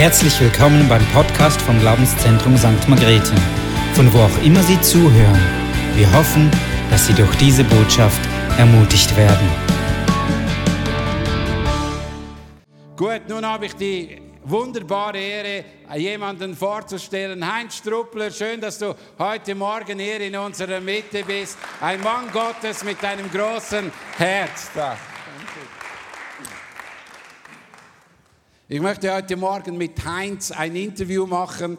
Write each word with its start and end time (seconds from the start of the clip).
Herzlich 0.00 0.40
willkommen 0.40 0.88
beim 0.88 1.04
Podcast 1.08 1.60
vom 1.60 1.78
Glaubenszentrum 1.78 2.56
St. 2.56 2.88
Margrethe, 2.88 3.34
von 3.92 4.10
wo 4.14 4.20
auch 4.20 4.42
immer 4.42 4.62
Sie 4.62 4.80
zuhören. 4.80 5.38
Wir 5.94 6.10
hoffen, 6.14 6.50
dass 6.88 7.06
Sie 7.06 7.12
durch 7.12 7.36
diese 7.36 7.64
Botschaft 7.64 8.18
ermutigt 8.56 9.14
werden. 9.14 9.46
Gut, 12.96 13.28
nun 13.28 13.44
habe 13.44 13.66
ich 13.66 13.74
die 13.74 14.22
wunderbare 14.42 15.18
Ehre, 15.18 15.64
jemanden 15.94 16.56
vorzustellen. 16.56 17.46
Heinz 17.46 17.76
Struppler, 17.76 18.30
schön, 18.30 18.58
dass 18.58 18.78
du 18.78 18.94
heute 19.18 19.54
Morgen 19.54 19.98
hier 19.98 20.22
in 20.22 20.34
unserer 20.34 20.80
Mitte 20.80 21.22
bist. 21.24 21.58
Ein 21.78 22.00
Mann 22.00 22.32
Gottes 22.32 22.82
mit 22.84 23.04
einem 23.04 23.30
großen 23.30 23.92
Herz. 24.16 24.70
Da. 24.74 24.96
Ich 28.72 28.80
möchte 28.80 29.12
heute 29.12 29.36
Morgen 29.36 29.76
mit 29.76 30.04
Heinz 30.04 30.52
ein 30.52 30.76
Interview 30.76 31.26
machen. 31.26 31.76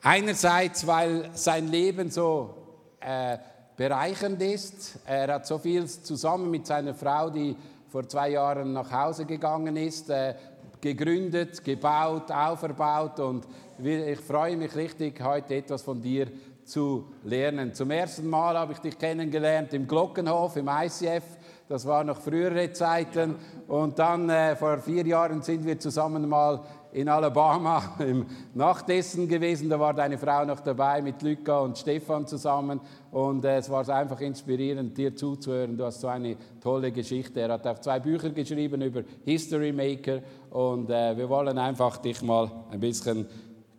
Einerseits, 0.00 0.86
weil 0.86 1.28
sein 1.34 1.68
Leben 1.68 2.10
so 2.10 2.54
äh, 2.98 3.36
bereichernd 3.76 4.40
ist. 4.40 5.00
Er 5.04 5.34
hat 5.34 5.46
so 5.46 5.58
viel 5.58 5.86
zusammen 5.86 6.50
mit 6.50 6.66
seiner 6.66 6.94
Frau, 6.94 7.28
die 7.28 7.54
vor 7.90 8.08
zwei 8.08 8.30
Jahren 8.30 8.72
nach 8.72 8.90
Hause 8.90 9.26
gegangen 9.26 9.76
ist, 9.76 10.08
äh, 10.08 10.34
gegründet, 10.80 11.62
gebaut, 11.62 12.30
auferbaut 12.30 13.20
und 13.20 13.46
ich 13.78 14.20
freue 14.20 14.56
mich 14.56 14.74
richtig, 14.74 15.22
heute 15.22 15.56
etwas 15.56 15.82
von 15.82 16.00
dir 16.00 16.28
zu 16.64 17.12
lernen. 17.22 17.74
Zum 17.74 17.90
ersten 17.90 18.26
Mal 18.26 18.56
habe 18.56 18.72
ich 18.72 18.78
dich 18.78 18.96
kennengelernt 18.96 19.74
im 19.74 19.86
Glockenhof, 19.86 20.56
im 20.56 20.68
ICF. 20.68 21.24
Das 21.70 21.86
war 21.86 22.02
noch 22.02 22.20
frühere 22.20 22.72
Zeiten. 22.72 23.36
Und 23.68 23.96
dann 23.96 24.28
äh, 24.28 24.56
vor 24.56 24.78
vier 24.78 25.06
Jahren 25.06 25.40
sind 25.40 25.64
wir 25.64 25.78
zusammen 25.78 26.28
mal 26.28 26.58
in 26.90 27.08
Alabama 27.08 27.94
im 28.00 28.26
Nachtessen 28.54 29.28
gewesen. 29.28 29.70
Da 29.70 29.78
war 29.78 29.94
deine 29.94 30.18
Frau 30.18 30.44
noch 30.44 30.58
dabei 30.58 31.00
mit 31.00 31.22
Luca 31.22 31.60
und 31.60 31.78
Stefan 31.78 32.26
zusammen. 32.26 32.80
Und 33.12 33.44
äh, 33.44 33.58
es 33.58 33.70
war 33.70 33.88
einfach 33.88 34.20
inspirierend, 34.20 34.98
dir 34.98 35.14
zuzuhören. 35.14 35.76
Du 35.76 35.84
hast 35.84 36.00
so 36.00 36.08
eine 36.08 36.36
tolle 36.60 36.90
Geschichte. 36.90 37.38
Er 37.38 37.52
hat 37.52 37.64
auch 37.68 37.78
zwei 37.78 38.00
Bücher 38.00 38.30
geschrieben 38.30 38.82
über 38.82 39.04
History 39.24 39.70
Maker. 39.70 40.22
Und 40.50 40.90
äh, 40.90 41.16
wir 41.16 41.28
wollen 41.28 41.56
einfach 41.56 41.98
dich 41.98 42.20
mal 42.20 42.50
ein 42.72 42.80
bisschen 42.80 43.28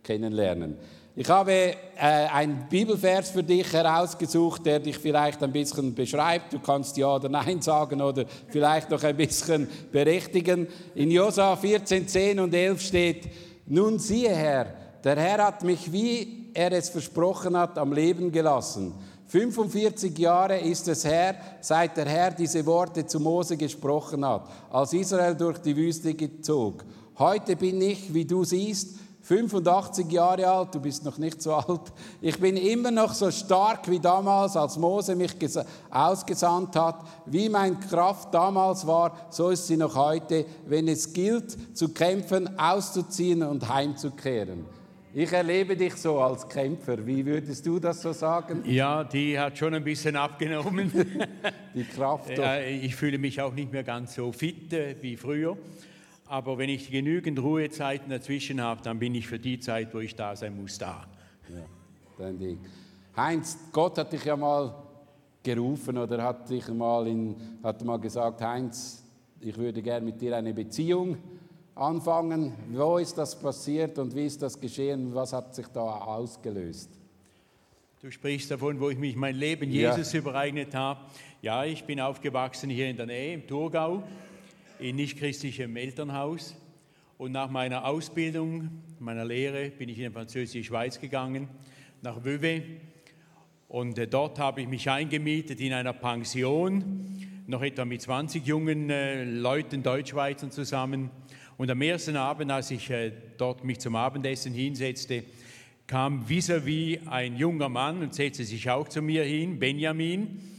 kennenlernen. 0.02 0.78
Ich 1.14 1.28
habe 1.28 1.52
äh, 1.52 1.74
einen 1.98 2.68
Bibelvers 2.70 3.28
für 3.28 3.42
dich 3.42 3.70
herausgesucht, 3.70 4.64
der 4.64 4.80
dich 4.80 4.96
vielleicht 4.96 5.42
ein 5.42 5.52
bisschen 5.52 5.94
beschreibt. 5.94 6.54
Du 6.54 6.58
kannst 6.58 6.96
ja 6.96 7.16
oder 7.16 7.28
nein 7.28 7.60
sagen 7.60 8.00
oder 8.00 8.24
vielleicht 8.48 8.88
noch 8.88 9.02
ein 9.02 9.14
bisschen 9.14 9.68
berechtigen. 9.90 10.66
In 10.94 11.10
Josa 11.10 11.54
14, 11.54 12.08
10 12.08 12.40
und 12.40 12.54
11 12.54 12.80
steht, 12.80 13.28
nun 13.66 13.98
siehe 13.98 14.34
Herr, 14.34 14.72
der 15.04 15.16
Herr 15.16 15.44
hat 15.44 15.62
mich, 15.62 15.92
wie 15.92 16.50
er 16.54 16.72
es 16.72 16.88
versprochen 16.88 17.58
hat, 17.58 17.76
am 17.76 17.92
Leben 17.92 18.32
gelassen. 18.32 18.94
45 19.26 20.18
Jahre 20.18 20.60
ist 20.60 20.88
es 20.88 21.04
her, 21.04 21.34
seit 21.60 21.94
der 21.98 22.06
Herr 22.06 22.30
diese 22.30 22.64
Worte 22.64 23.06
zu 23.06 23.20
Mose 23.20 23.58
gesprochen 23.58 24.26
hat, 24.26 24.48
als 24.70 24.94
Israel 24.94 25.34
durch 25.34 25.58
die 25.58 25.76
Wüste 25.76 26.14
zog. 26.40 26.84
Heute 27.18 27.56
bin 27.56 27.82
ich, 27.82 28.12
wie 28.12 28.24
du 28.24 28.44
siehst, 28.44 28.96
85 29.22 30.10
Jahre 30.10 30.48
alt, 30.48 30.74
du 30.74 30.80
bist 30.80 31.04
noch 31.04 31.16
nicht 31.16 31.40
so 31.40 31.54
alt. 31.54 31.92
Ich 32.20 32.38
bin 32.38 32.56
immer 32.56 32.90
noch 32.90 33.14
so 33.14 33.30
stark 33.30 33.88
wie 33.88 34.00
damals, 34.00 34.56
als 34.56 34.76
Mose 34.76 35.14
mich 35.14 35.32
ausgesandt 35.90 36.74
hat. 36.74 37.04
Wie 37.26 37.48
meine 37.48 37.76
Kraft 37.76 38.34
damals 38.34 38.86
war, 38.86 39.28
so 39.30 39.50
ist 39.50 39.68
sie 39.68 39.76
noch 39.76 39.94
heute, 39.94 40.44
wenn 40.66 40.88
es 40.88 41.12
gilt, 41.12 41.76
zu 41.76 41.90
kämpfen, 41.90 42.58
auszuziehen 42.58 43.44
und 43.44 43.68
heimzukehren. 43.68 44.64
Ich 45.14 45.30
erlebe 45.30 45.76
dich 45.76 45.94
so 45.96 46.18
als 46.20 46.48
Kämpfer. 46.48 47.06
Wie 47.06 47.24
würdest 47.24 47.66
du 47.66 47.78
das 47.78 48.00
so 48.00 48.12
sagen? 48.12 48.62
Ja, 48.64 49.04
die 49.04 49.38
hat 49.38 49.58
schon 49.58 49.74
ein 49.74 49.84
bisschen 49.84 50.16
abgenommen. 50.16 50.90
die 51.74 51.84
Kraft. 51.84 52.32
Ich 52.80 52.96
fühle 52.96 53.18
mich 53.18 53.40
auch 53.40 53.52
nicht 53.52 53.70
mehr 53.70 53.84
ganz 53.84 54.14
so 54.14 54.32
fit 54.32 54.72
äh, 54.72 54.96
wie 55.02 55.18
früher. 55.18 55.58
Aber 56.32 56.56
wenn 56.56 56.70
ich 56.70 56.90
genügend 56.90 57.38
Ruhezeiten 57.40 58.08
dazwischen 58.08 58.58
habe, 58.62 58.80
dann 58.80 58.98
bin 58.98 59.14
ich 59.14 59.26
für 59.26 59.38
die 59.38 59.60
Zeit, 59.60 59.92
wo 59.92 59.98
ich 59.98 60.16
da 60.16 60.34
sein 60.34 60.56
muss, 60.56 60.78
da. 60.78 61.04
Ja, 61.50 61.62
dein 62.16 62.38
Ding. 62.38 62.58
Heinz, 63.14 63.58
Gott 63.70 63.98
hat 63.98 64.14
dich 64.14 64.24
ja 64.24 64.34
mal 64.34 64.74
gerufen 65.42 65.98
oder 65.98 66.22
hat 66.22 66.48
dich 66.48 66.66
mal, 66.68 67.06
in, 67.06 67.36
hat 67.62 67.84
mal 67.84 67.98
gesagt, 67.98 68.40
Heinz, 68.40 69.04
ich 69.40 69.54
würde 69.58 69.82
gerne 69.82 70.06
mit 70.06 70.22
dir 70.22 70.34
eine 70.34 70.54
Beziehung 70.54 71.18
anfangen. 71.74 72.54
Wo 72.70 72.96
ist 72.96 73.18
das 73.18 73.38
passiert 73.38 73.98
und 73.98 74.14
wie 74.14 74.24
ist 74.24 74.40
das 74.40 74.58
geschehen? 74.58 75.14
Was 75.14 75.34
hat 75.34 75.54
sich 75.54 75.66
da 75.66 75.82
ausgelöst? 75.82 76.88
Du 78.00 78.10
sprichst 78.10 78.50
davon, 78.50 78.80
wo 78.80 78.88
ich 78.88 78.96
mich 78.96 79.16
mein 79.16 79.34
Leben 79.34 79.70
Jesus 79.70 80.14
ja. 80.14 80.20
übereignet 80.20 80.74
habe. 80.74 80.98
Ja, 81.42 81.66
ich 81.66 81.84
bin 81.84 82.00
aufgewachsen 82.00 82.70
hier 82.70 82.88
in 82.88 82.96
der 82.96 83.04
Nähe, 83.04 83.34
im 83.34 83.46
Thurgau 83.46 84.02
in 84.82 84.96
nichtchristlichem 84.96 85.76
Elternhaus. 85.76 86.56
Und 87.16 87.32
nach 87.32 87.50
meiner 87.50 87.84
Ausbildung, 87.84 88.68
meiner 88.98 89.24
Lehre, 89.24 89.70
bin 89.70 89.88
ich 89.88 89.98
in 89.98 90.06
die 90.06 90.10
französische 90.10 90.64
Schweiz 90.64 91.00
gegangen, 91.00 91.48
nach 92.02 92.24
Vevey. 92.24 92.62
Und 93.68 93.96
äh, 93.98 94.08
dort 94.08 94.38
habe 94.38 94.60
ich 94.60 94.68
mich 94.68 94.90
eingemietet 94.90 95.60
in 95.60 95.72
einer 95.72 95.92
Pension, 95.92 97.16
noch 97.46 97.62
etwa 97.62 97.84
mit 97.84 98.02
20 98.02 98.44
jungen 98.44 98.90
äh, 98.90 99.24
Leuten, 99.24 99.82
Deutschschweizern 99.82 100.50
zusammen. 100.50 101.10
Und 101.56 101.70
am 101.70 101.80
ersten 101.80 102.16
Abend, 102.16 102.50
als 102.50 102.70
ich 102.70 102.90
äh, 102.90 103.12
dort 103.38 103.62
mich 103.64 103.78
zum 103.78 103.94
Abendessen 103.94 104.52
hinsetzte, 104.52 105.24
kam 105.86 106.24
vis-à-vis 106.28 106.98
-vis 106.98 107.08
ein 107.08 107.36
junger 107.36 107.68
Mann 107.68 108.02
und 108.02 108.14
setzte 108.14 108.44
sich 108.44 108.68
auch 108.68 108.88
zu 108.88 109.00
mir 109.00 109.24
hin, 109.24 109.58
Benjamin. 109.58 110.51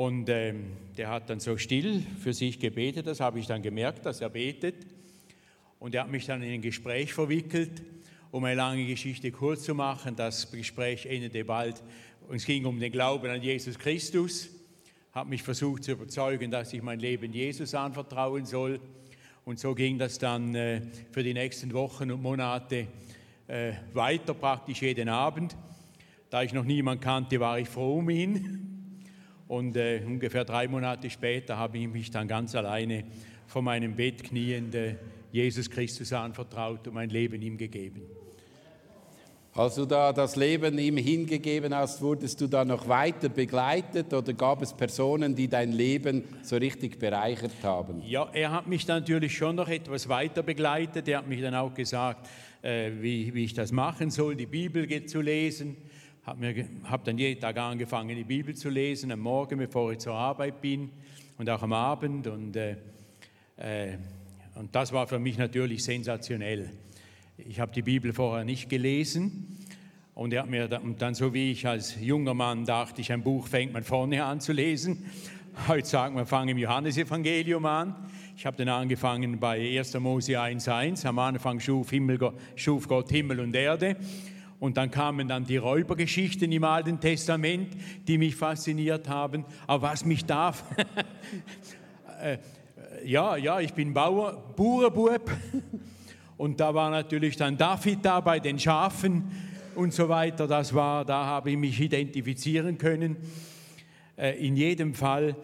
Und 0.00 0.30
ähm, 0.30 0.78
der 0.96 1.10
hat 1.10 1.28
dann 1.28 1.40
so 1.40 1.58
still 1.58 2.02
für 2.22 2.32
sich 2.32 2.58
gebetet, 2.58 3.06
das 3.06 3.20
habe 3.20 3.38
ich 3.38 3.46
dann 3.46 3.60
gemerkt, 3.60 4.06
dass 4.06 4.22
er 4.22 4.30
betet. 4.30 4.86
Und 5.78 5.94
er 5.94 6.04
hat 6.04 6.10
mich 6.10 6.24
dann 6.24 6.42
in 6.42 6.54
ein 6.54 6.62
Gespräch 6.62 7.12
verwickelt, 7.12 7.82
um 8.30 8.42
eine 8.44 8.54
lange 8.54 8.86
Geschichte 8.86 9.30
kurz 9.30 9.64
zu 9.64 9.74
machen. 9.74 10.16
Das 10.16 10.50
Gespräch 10.50 11.04
endete 11.04 11.44
bald 11.44 11.82
und 12.30 12.36
es 12.36 12.46
ging 12.46 12.64
um 12.64 12.80
den 12.80 12.90
Glauben 12.90 13.28
an 13.28 13.42
Jesus 13.42 13.78
Christus. 13.78 14.48
Hat 15.12 15.28
mich 15.28 15.42
versucht 15.42 15.84
zu 15.84 15.92
überzeugen, 15.92 16.50
dass 16.50 16.72
ich 16.72 16.80
mein 16.80 16.98
Leben 16.98 17.34
Jesus 17.34 17.74
anvertrauen 17.74 18.46
soll. 18.46 18.80
Und 19.44 19.60
so 19.60 19.74
ging 19.74 19.98
das 19.98 20.18
dann 20.18 20.54
äh, 20.54 20.80
für 21.12 21.22
die 21.22 21.34
nächsten 21.34 21.74
Wochen 21.74 22.10
und 22.10 22.22
Monate 22.22 22.86
äh, 23.48 23.74
weiter, 23.92 24.32
praktisch 24.32 24.80
jeden 24.80 25.10
Abend. 25.10 25.54
Da 26.30 26.42
ich 26.42 26.54
noch 26.54 26.64
niemanden 26.64 27.04
kannte, 27.04 27.38
war 27.38 27.58
ich 27.58 27.68
froh 27.68 27.98
um 27.98 28.08
ihn. 28.08 28.79
Und 29.50 29.76
äh, 29.76 30.00
ungefähr 30.06 30.44
drei 30.44 30.68
Monate 30.68 31.10
später 31.10 31.58
habe 31.58 31.76
ich 31.78 31.88
mich 31.88 32.08
dann 32.12 32.28
ganz 32.28 32.54
alleine 32.54 33.02
vor 33.48 33.62
meinem 33.62 33.96
Bett 33.96 34.22
kniend 34.22 34.76
äh, 34.76 34.94
Jesus 35.32 35.68
Christus 35.68 36.12
anvertraut 36.12 36.86
und 36.86 36.94
mein 36.94 37.10
Leben 37.10 37.42
ihm 37.42 37.58
gegeben. 37.58 38.02
Als 39.52 39.74
du 39.74 39.86
da 39.86 40.12
das 40.12 40.36
Leben 40.36 40.78
ihm 40.78 40.96
hingegeben 40.96 41.74
hast, 41.74 42.00
wurdest 42.00 42.40
du 42.40 42.46
da 42.46 42.64
noch 42.64 42.86
weiter 42.86 43.28
begleitet 43.28 44.14
oder 44.14 44.32
gab 44.34 44.62
es 44.62 44.72
Personen, 44.72 45.34
die 45.34 45.48
dein 45.48 45.72
Leben 45.72 46.22
so 46.42 46.56
richtig 46.56 47.00
bereichert 47.00 47.50
haben? 47.64 48.02
Ja, 48.06 48.30
er 48.32 48.52
hat 48.52 48.68
mich 48.68 48.86
natürlich 48.86 49.36
schon 49.36 49.56
noch 49.56 49.68
etwas 49.68 50.08
weiter 50.08 50.44
begleitet. 50.44 51.08
Er 51.08 51.18
hat 51.18 51.26
mich 51.26 51.40
dann 51.40 51.56
auch 51.56 51.74
gesagt, 51.74 52.28
äh, 52.62 52.92
wie, 53.00 53.34
wie 53.34 53.46
ich 53.46 53.54
das 53.54 53.72
machen 53.72 54.10
soll, 54.10 54.36
die 54.36 54.46
Bibel 54.46 55.06
zu 55.06 55.20
lesen 55.20 55.76
habe 56.24 56.66
hab 56.84 57.04
dann 57.04 57.18
jeden 57.18 57.40
Tag 57.40 57.56
angefangen, 57.56 58.14
die 58.14 58.24
Bibel 58.24 58.54
zu 58.54 58.68
lesen, 58.68 59.10
am 59.10 59.20
Morgen, 59.20 59.58
bevor 59.58 59.92
ich 59.92 59.98
zur 59.98 60.14
Arbeit 60.14 60.60
bin 60.60 60.90
und 61.38 61.48
auch 61.48 61.62
am 61.62 61.72
Abend. 61.72 62.26
Und, 62.26 62.56
äh, 62.56 62.76
äh, 63.56 63.96
und 64.54 64.74
das 64.74 64.92
war 64.92 65.06
für 65.06 65.18
mich 65.18 65.38
natürlich 65.38 65.82
sensationell. 65.82 66.70
Ich 67.38 67.58
habe 67.58 67.72
die 67.72 67.82
Bibel 67.82 68.12
vorher 68.12 68.44
nicht 68.44 68.68
gelesen. 68.68 69.58
Und 70.14 70.34
er 70.34 70.42
hat 70.42 70.50
mir 70.50 70.68
dann, 70.68 71.14
so 71.14 71.32
wie 71.32 71.52
ich 71.52 71.66
als 71.66 71.98
junger 71.98 72.34
Mann 72.34 72.66
dachte, 72.66 73.00
ich 73.00 73.10
ein 73.10 73.22
Buch 73.22 73.46
fängt 73.46 73.72
man 73.72 73.82
vorne 73.82 74.22
an 74.22 74.40
zu 74.40 74.52
lesen. 74.52 75.06
Heute 75.68 75.86
sagen 75.86 76.16
wir, 76.16 76.26
fangen 76.26 76.50
im 76.50 76.58
Johannesevangelium 76.58 77.64
an. 77.64 77.94
Ich 78.36 78.44
habe 78.44 78.58
dann 78.58 78.68
angefangen 78.68 79.40
bei 79.40 79.78
1. 79.78 79.94
Mose 79.98 80.32
1,1. 80.32 81.06
Am 81.06 81.18
Anfang 81.18 81.60
schuf, 81.60 81.90
Himmel, 81.90 82.18
schuf 82.56 82.86
Gott 82.86 83.10
Himmel 83.10 83.40
und 83.40 83.56
Erde. 83.56 83.96
Und 84.60 84.76
dann 84.76 84.90
kamen 84.90 85.26
dann 85.26 85.46
die 85.46 85.56
Räubergeschichten 85.56 86.52
im 86.52 86.64
Alten 86.64 87.00
Testament, 87.00 87.74
die 88.06 88.18
mich 88.18 88.36
fasziniert 88.36 89.08
haben. 89.08 89.46
Aber 89.66 89.88
was 89.88 90.04
mich 90.04 90.26
darf, 90.26 90.62
äh, 92.22 92.36
ja, 93.04 93.38
ja, 93.38 93.58
ich 93.60 93.72
bin 93.72 93.94
Bauer, 93.94 94.54
Bauernbub. 94.54 95.30
Und 96.36 96.60
da 96.60 96.74
war 96.74 96.90
natürlich 96.90 97.36
dann 97.36 97.56
David 97.56 97.98
da 98.02 98.20
bei 98.20 98.38
den 98.38 98.58
Schafen 98.58 99.30
und 99.74 99.92
so 99.92 100.08
weiter. 100.08 100.46
Das 100.46 100.72
war, 100.72 101.04
da 101.04 101.26
habe 101.26 101.50
ich 101.50 101.58
mich 101.58 101.78
identifizieren 101.78 102.78
können. 102.78 103.16
Äh, 104.16 104.46
in 104.46 104.56
jedem 104.56 104.94
Fall 104.94 105.36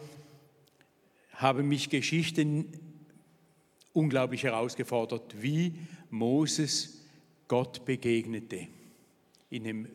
haben 1.35 1.69
mich 1.69 1.91
Geschichten 1.91 2.67
unglaublich 3.93 4.45
herausgefordert, 4.45 5.35
wie 5.39 5.79
Moses 6.09 7.07
Gott 7.47 7.85
begegnete 7.85 8.69
in 9.51 9.65
dem 9.65 9.89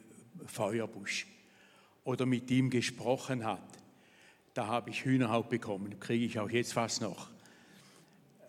Feuerbusch 0.45 1.27
oder 2.03 2.25
mit 2.25 2.49
ihm 2.51 2.69
gesprochen 2.69 3.45
hat, 3.45 3.61
da 4.53 4.67
habe 4.67 4.89
ich 4.89 5.05
Hühnerhaut 5.05 5.49
bekommen, 5.49 5.99
kriege 5.99 6.25
ich 6.25 6.39
auch 6.39 6.49
jetzt 6.49 6.73
fast 6.73 7.01
noch. 7.01 7.29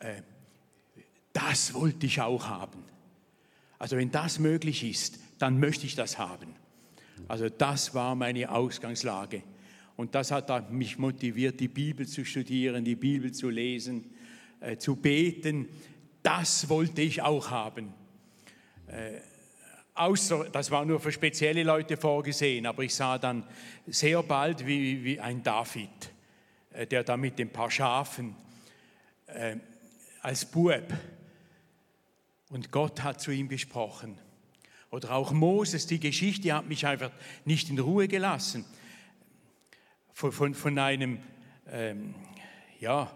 Äh, 0.00 0.22
das 1.32 1.75
wollte 1.75 2.06
ich 2.06 2.20
auch 2.20 2.49
haben. 2.49 2.84
Also 3.78 3.96
wenn 3.96 4.10
das 4.10 4.38
möglich 4.38 4.84
ist, 4.84 5.19
dann 5.38 5.58
möchte 5.58 5.87
ich 5.87 5.94
das 5.94 6.19
haben. 6.19 6.54
Also 7.28 7.49
das 7.49 7.94
war 7.94 8.14
meine 8.14 8.50
Ausgangslage. 8.50 9.43
Und 9.96 10.14
das 10.14 10.31
hat 10.31 10.72
mich 10.72 10.99
motiviert, 10.99 11.60
die 11.60 11.69
Bibel 11.69 12.06
zu 12.06 12.25
studieren, 12.25 12.84
die 12.84 12.96
Bibel 12.96 13.32
zu 13.32 13.50
lesen, 13.50 14.10
äh, 14.60 14.76
zu 14.76 14.96
beten. 14.96 15.69
Das 16.22 16.69
wollte 16.69 17.02
ich 17.02 17.22
auch 17.22 17.50
haben. 17.50 17.93
Außer, 19.94 20.49
das 20.50 20.71
war 20.71 20.85
nur 20.85 21.00
für 21.00 21.12
spezielle 21.12 21.62
Leute 21.62 21.97
vorgesehen, 21.97 22.67
aber 22.67 22.83
ich 22.83 22.94
sah 22.94 23.19
dann 23.19 23.44
sehr 23.87 24.23
bald 24.23 24.67
wie, 24.67 25.05
wie 25.05 25.21
ein 25.21 25.43
David, 25.43 25.91
äh, 26.73 26.87
der 26.87 27.05
da 27.05 27.17
mit 27.17 27.39
den 27.39 27.50
paar 27.50 27.71
Schafen 27.71 28.35
äh, 29.27 29.56
als 30.23 30.47
Bub 30.47 30.85
und 32.49 32.71
Gott 32.71 33.03
hat 33.03 33.21
zu 33.21 33.31
ihm 33.33 33.49
gesprochen. 33.49 34.19
Oder 34.91 35.12
auch 35.12 35.33
Moses, 35.33 35.87
die 35.87 36.00
Geschichte 36.00 36.53
hat 36.55 36.69
mich 36.69 36.87
einfach 36.87 37.11
nicht 37.45 37.71
in 37.71 37.79
Ruhe 37.79 38.09
gelassen. 38.09 38.65
Von, 40.12 40.33
von, 40.33 40.55
von 40.55 40.79
einem, 40.79 41.19
ähm, 41.71 42.15
ja, 42.79 43.11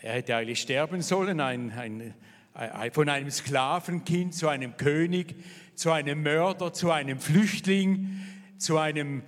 er 0.00 0.14
hätte 0.14 0.34
eigentlich 0.34 0.60
sterben 0.60 1.02
sollen, 1.02 1.40
ein, 1.40 1.70
ein, 1.72 2.14
ein, 2.54 2.92
von 2.92 3.08
einem 3.08 3.30
Sklavenkind 3.30 4.34
zu 4.34 4.48
einem 4.48 4.76
König, 4.76 5.34
zu 5.74 5.90
einem 5.90 6.22
Mörder, 6.22 6.72
zu 6.72 6.90
einem 6.90 7.18
Flüchtling, 7.18 8.20
zu 8.58 8.78
einem 8.78 9.22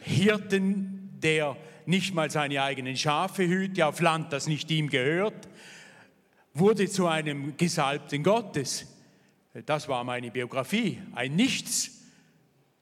Hirten, 0.00 1.10
der 1.22 1.56
nicht 1.86 2.14
mal 2.14 2.30
seine 2.30 2.62
eigenen 2.62 2.96
Schafe 2.96 3.46
hütet, 3.46 3.82
auf 3.82 4.00
Land, 4.00 4.32
das 4.32 4.46
nicht 4.46 4.70
ihm 4.70 4.88
gehört, 4.88 5.48
wurde 6.54 6.88
zu 6.88 7.06
einem 7.06 7.56
Gesalbten 7.56 8.22
Gottes. 8.22 8.86
Das 9.64 9.88
war 9.88 10.04
meine 10.04 10.30
Biografie. 10.30 11.00
Ein 11.14 11.36
Nichts 11.36 12.02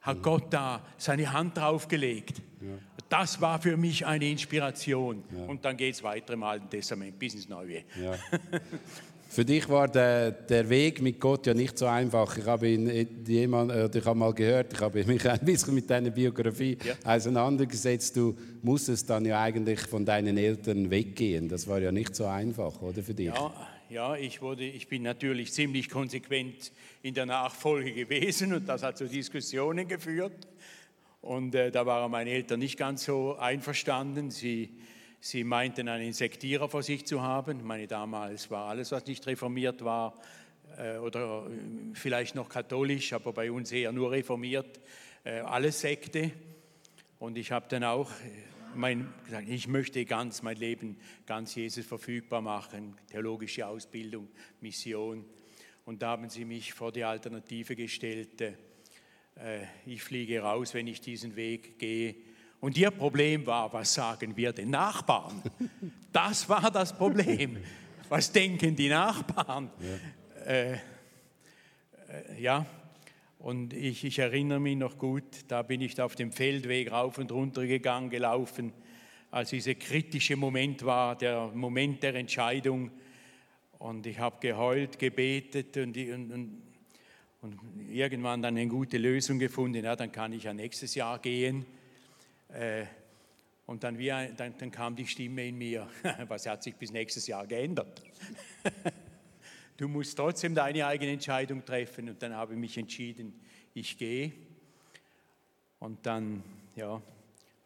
hat 0.00 0.22
Gott 0.22 0.52
da 0.52 0.84
seine 0.98 1.32
Hand 1.32 1.56
draufgelegt. 1.56 2.42
Ja. 2.60 2.68
Das 3.08 3.40
war 3.40 3.60
für 3.60 3.76
mich 3.76 4.04
eine 4.06 4.28
Inspiration. 4.28 5.22
Ja. 5.34 5.44
Und 5.44 5.64
dann 5.64 5.76
geht 5.76 5.94
es 5.94 6.02
weiter 6.02 6.34
im 6.34 6.42
Alten 6.42 6.68
Testament 6.68 7.18
bis 7.18 7.34
ins 7.34 7.48
Neue. 7.48 7.84
Ja. 8.00 8.14
Für 9.34 9.44
dich 9.44 9.68
war 9.68 9.88
der, 9.88 10.30
der 10.30 10.68
Weg 10.70 11.02
mit 11.02 11.18
Gott 11.18 11.48
ja 11.48 11.54
nicht 11.54 11.76
so 11.76 11.86
einfach. 11.86 12.38
Ich 12.38 12.46
habe, 12.46 12.68
ihn, 12.68 13.24
jemand, 13.26 13.72
ich 13.92 14.04
habe 14.04 14.16
mal 14.16 14.32
gehört, 14.32 14.72
ich 14.72 14.80
habe 14.80 15.04
mich 15.06 15.28
ein 15.28 15.40
bisschen 15.40 15.74
mit 15.74 15.90
deiner 15.90 16.10
Biografie 16.10 16.78
ja. 16.84 16.94
auseinandergesetzt. 17.02 18.16
Du 18.16 18.36
musstest 18.62 19.10
dann 19.10 19.24
ja 19.24 19.42
eigentlich 19.42 19.80
von 19.80 20.04
deinen 20.04 20.38
Eltern 20.38 20.88
weggehen. 20.88 21.48
Das 21.48 21.66
war 21.66 21.80
ja 21.80 21.90
nicht 21.90 22.14
so 22.14 22.26
einfach, 22.26 22.80
oder 22.80 23.02
für 23.02 23.12
dich? 23.12 23.26
Ja, 23.26 23.52
ja 23.90 24.14
ich, 24.14 24.40
wurde, 24.40 24.62
ich 24.62 24.86
bin 24.86 25.02
natürlich 25.02 25.52
ziemlich 25.52 25.90
konsequent 25.90 26.70
in 27.02 27.14
der 27.14 27.26
Nachfolge 27.26 27.92
gewesen 27.92 28.54
und 28.54 28.68
das 28.68 28.84
hat 28.84 28.98
zu 28.98 29.08
Diskussionen 29.08 29.88
geführt. 29.88 30.46
Und 31.22 31.56
äh, 31.56 31.72
da 31.72 31.84
waren 31.84 32.08
meine 32.08 32.30
Eltern 32.30 32.60
nicht 32.60 32.78
ganz 32.78 33.02
so 33.02 33.34
einverstanden. 33.34 34.30
Sie 34.30 34.68
Sie 35.26 35.42
meinten, 35.42 35.88
einen 35.88 36.12
Sektierer 36.12 36.68
vor 36.68 36.82
sich 36.82 37.06
zu 37.06 37.22
haben. 37.22 37.64
Meine, 37.64 37.86
damals 37.86 38.50
war 38.50 38.68
alles, 38.68 38.92
was 38.92 39.06
nicht 39.06 39.26
reformiert 39.26 39.82
war, 39.82 40.20
äh, 40.76 40.98
oder 40.98 41.46
äh, 41.46 41.94
vielleicht 41.94 42.34
noch 42.34 42.50
katholisch, 42.50 43.14
aber 43.14 43.32
bei 43.32 43.50
uns 43.50 43.72
eher 43.72 43.90
nur 43.90 44.10
reformiert, 44.10 44.82
äh, 45.24 45.38
alles 45.38 45.80
Sekte. 45.80 46.30
Und 47.18 47.38
ich 47.38 47.52
habe 47.52 47.64
dann 47.70 47.84
auch 47.84 48.10
mein, 48.74 49.14
gesagt, 49.24 49.48
ich 49.48 49.66
möchte 49.66 50.04
ganz 50.04 50.42
mein 50.42 50.58
Leben 50.58 50.98
ganz 51.24 51.54
Jesus 51.54 51.86
verfügbar 51.86 52.42
machen, 52.42 52.94
theologische 53.10 53.66
Ausbildung, 53.66 54.28
Mission. 54.60 55.24
Und 55.86 56.02
da 56.02 56.08
haben 56.08 56.28
sie 56.28 56.44
mich 56.44 56.74
vor 56.74 56.92
die 56.92 57.04
Alternative 57.04 57.74
gestellt, 57.74 58.42
ich 59.84 60.00
fliege 60.00 60.40
raus, 60.42 60.74
wenn 60.74 60.86
ich 60.86 61.00
diesen 61.00 61.34
Weg 61.34 61.76
gehe 61.80 62.14
und 62.64 62.78
ihr 62.78 62.90
Problem 62.90 63.44
war, 63.44 63.70
was 63.74 63.92
sagen 63.92 64.34
wir 64.38 64.50
den 64.54 64.70
Nachbarn? 64.70 65.42
Das 66.10 66.48
war 66.48 66.70
das 66.70 66.96
Problem. 66.96 67.58
Was 68.08 68.32
denken 68.32 68.74
die 68.74 68.88
Nachbarn? 68.88 69.70
Ja, 69.78 70.50
äh, 70.50 70.72
äh, 70.72 70.78
ja. 72.38 72.64
und 73.38 73.74
ich, 73.74 74.02
ich, 74.04 74.18
erinnere 74.18 74.60
mich 74.60 74.78
noch 74.78 74.96
gut, 74.96 75.24
da 75.48 75.60
bin 75.60 75.82
ich 75.82 76.00
auf 76.00 76.14
dem 76.14 76.32
Feldweg 76.32 76.90
rauf 76.90 77.18
und 77.18 77.30
runter 77.32 77.66
gegangen, 77.66 78.08
gelaufen, 78.08 78.72
als 79.30 79.50
dieser 79.50 79.74
kritische 79.74 80.36
Moment 80.36 80.86
war, 80.86 81.18
der 81.18 81.50
Moment 81.52 82.02
der 82.02 82.14
Entscheidung. 82.14 82.90
Und 83.78 84.06
ich 84.06 84.18
habe 84.18 84.36
geheult, 84.40 84.98
gebetet 84.98 85.76
und, 85.76 85.98
und, 85.98 86.32
und, 86.32 86.62
und 87.42 87.58
irgendwann 87.90 88.40
dann 88.40 88.56
eine 88.56 88.68
gute 88.68 88.96
Lösung 88.96 89.38
gefunden. 89.38 89.84
Ja, 89.84 89.96
dann 89.96 90.10
kann 90.10 90.32
ich 90.32 90.44
ja 90.44 90.54
nächstes 90.54 90.94
Jahr 90.94 91.18
gehen. 91.18 91.66
Äh, 92.54 92.86
und 93.66 93.82
dann, 93.82 93.98
wie, 93.98 94.08
dann, 94.08 94.54
dann, 94.56 94.70
kam 94.70 94.94
die 94.94 95.06
Stimme 95.06 95.48
in 95.48 95.56
mir, 95.56 95.88
was 96.28 96.46
hat 96.46 96.62
sich 96.62 96.76
bis 96.76 96.92
nächstes 96.92 97.26
Jahr 97.26 97.46
geändert? 97.46 98.02
du 99.76 99.88
musst 99.88 100.16
trotzdem 100.16 100.54
deine 100.54 100.86
eigene 100.86 101.12
Entscheidung 101.12 101.64
treffen. 101.64 102.10
Und 102.10 102.22
dann 102.22 102.34
habe 102.34 102.52
ich 102.52 102.58
mich 102.58 102.78
entschieden, 102.78 103.40
ich 103.72 103.98
gehe. 103.98 104.32
Und 105.80 106.06
dann, 106.06 106.42
ja, 106.76 107.02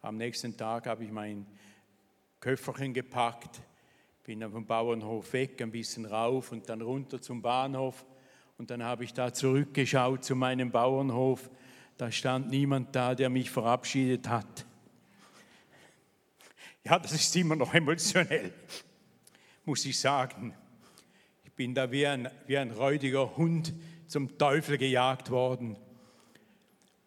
am 0.01 0.17
nächsten 0.17 0.57
Tag 0.57 0.87
habe 0.87 1.03
ich 1.03 1.11
mein 1.11 1.45
Köfferchen 2.39 2.93
gepackt, 2.93 3.61
bin 4.23 4.49
vom 4.49 4.65
Bauernhof 4.65 5.33
weg, 5.33 5.61
ein 5.61 5.71
bisschen 5.71 6.05
rauf 6.05 6.51
und 6.51 6.67
dann 6.69 6.81
runter 6.81 7.21
zum 7.21 7.41
Bahnhof. 7.41 8.05
Und 8.57 8.71
dann 8.71 8.83
habe 8.83 9.03
ich 9.03 9.13
da 9.13 9.33
zurückgeschaut 9.33 10.23
zu 10.23 10.35
meinem 10.35 10.71
Bauernhof. 10.71 11.49
Da 11.97 12.11
stand 12.11 12.49
niemand 12.49 12.95
da, 12.95 13.13
der 13.13 13.29
mich 13.29 13.49
verabschiedet 13.49 14.27
hat. 14.29 14.65
Ja, 16.89 16.97
das 16.97 17.11
ist 17.11 17.35
immer 17.35 17.55
noch 17.55 17.71
emotionell, 17.71 18.51
muss 19.63 19.85
ich 19.85 19.99
sagen. 19.99 20.55
Ich 21.43 21.51
bin 21.51 21.75
da 21.75 21.91
wie 21.91 22.07
ein, 22.07 22.31
wie 22.47 22.57
ein 22.57 22.71
räudiger 22.71 23.37
Hund 23.37 23.75
zum 24.07 24.39
Teufel 24.39 24.79
gejagt 24.79 25.29
worden. 25.29 25.77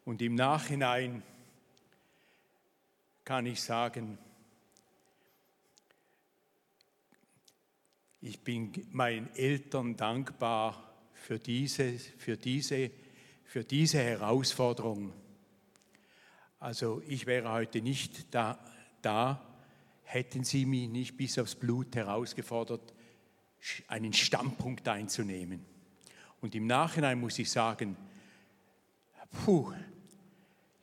Und 0.05 0.23
im 0.23 0.37
Nachhinein 0.37 1.25
kann 3.25 3.45
ich 3.45 3.61
sagen, 3.61 4.19
ich 8.21 8.39
bin 8.39 8.87
meinen 8.93 9.35
Eltern 9.35 9.97
dankbar 9.97 10.95
für 11.13 11.41
diese, 11.41 11.99
für 12.19 12.37
diese, 12.37 12.93
für 13.43 13.65
diese 13.65 13.99
Herausforderung. 13.99 15.13
Also 16.61 17.03
ich 17.09 17.27
wäre 17.27 17.51
heute 17.51 17.83
nicht 17.83 18.33
da, 18.33 18.61
da 19.01 19.49
hätten 20.13 20.45
sie 20.45 20.67
mich 20.67 20.89
nicht 20.89 21.17
bis 21.17 21.39
aufs 21.39 21.55
Blut 21.55 21.97
herausgefordert, 21.97 22.93
einen 23.89 24.13
Standpunkt 24.13 24.87
einzunehmen. 24.89 25.65
Und 26.41 26.55
im 26.55 26.67
Nachhinein 26.67 27.21
muss 27.21 27.39
ich 27.39 27.51
sagen, 27.51 27.97
puh, 29.45 29.73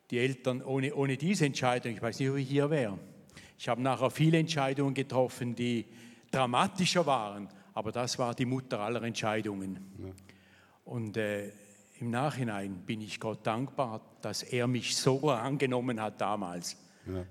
die 0.09 0.17
Eltern 0.17 0.63
ohne, 0.63 0.95
ohne 0.95 1.17
diese 1.17 1.45
Entscheidung, 1.45 1.93
ich 1.93 2.01
weiß 2.01 2.19
nicht, 2.19 2.29
ob 2.29 2.38
ich 2.38 2.48
hier 2.48 2.69
wäre. 2.69 2.98
Ich 3.57 3.67
habe 3.67 3.81
nachher 3.81 4.09
viele 4.09 4.39
Entscheidungen 4.39 4.93
getroffen, 4.93 5.53
die 5.53 5.86
dramatischer 6.31 7.05
waren, 7.05 7.50
aber 7.74 7.91
das 7.91 8.17
war 8.17 8.33
die 8.33 8.45
Mutter 8.45 8.79
aller 8.79 9.03
Entscheidungen. 9.03 9.79
Ja. 10.01 10.12
Und 10.86 11.17
äh, 11.17 11.51
im 12.00 12.09
Nachhinein 12.09 12.79
bin 12.86 13.01
ich 13.01 13.19
Gott 13.19 13.45
dankbar, 13.45 14.01
dass 14.21 14.41
er 14.43 14.65
mich 14.67 14.95
so 14.95 15.29
angenommen 15.29 16.01
hat 16.01 16.19
damals. 16.21 16.77
Ja. 17.05 17.25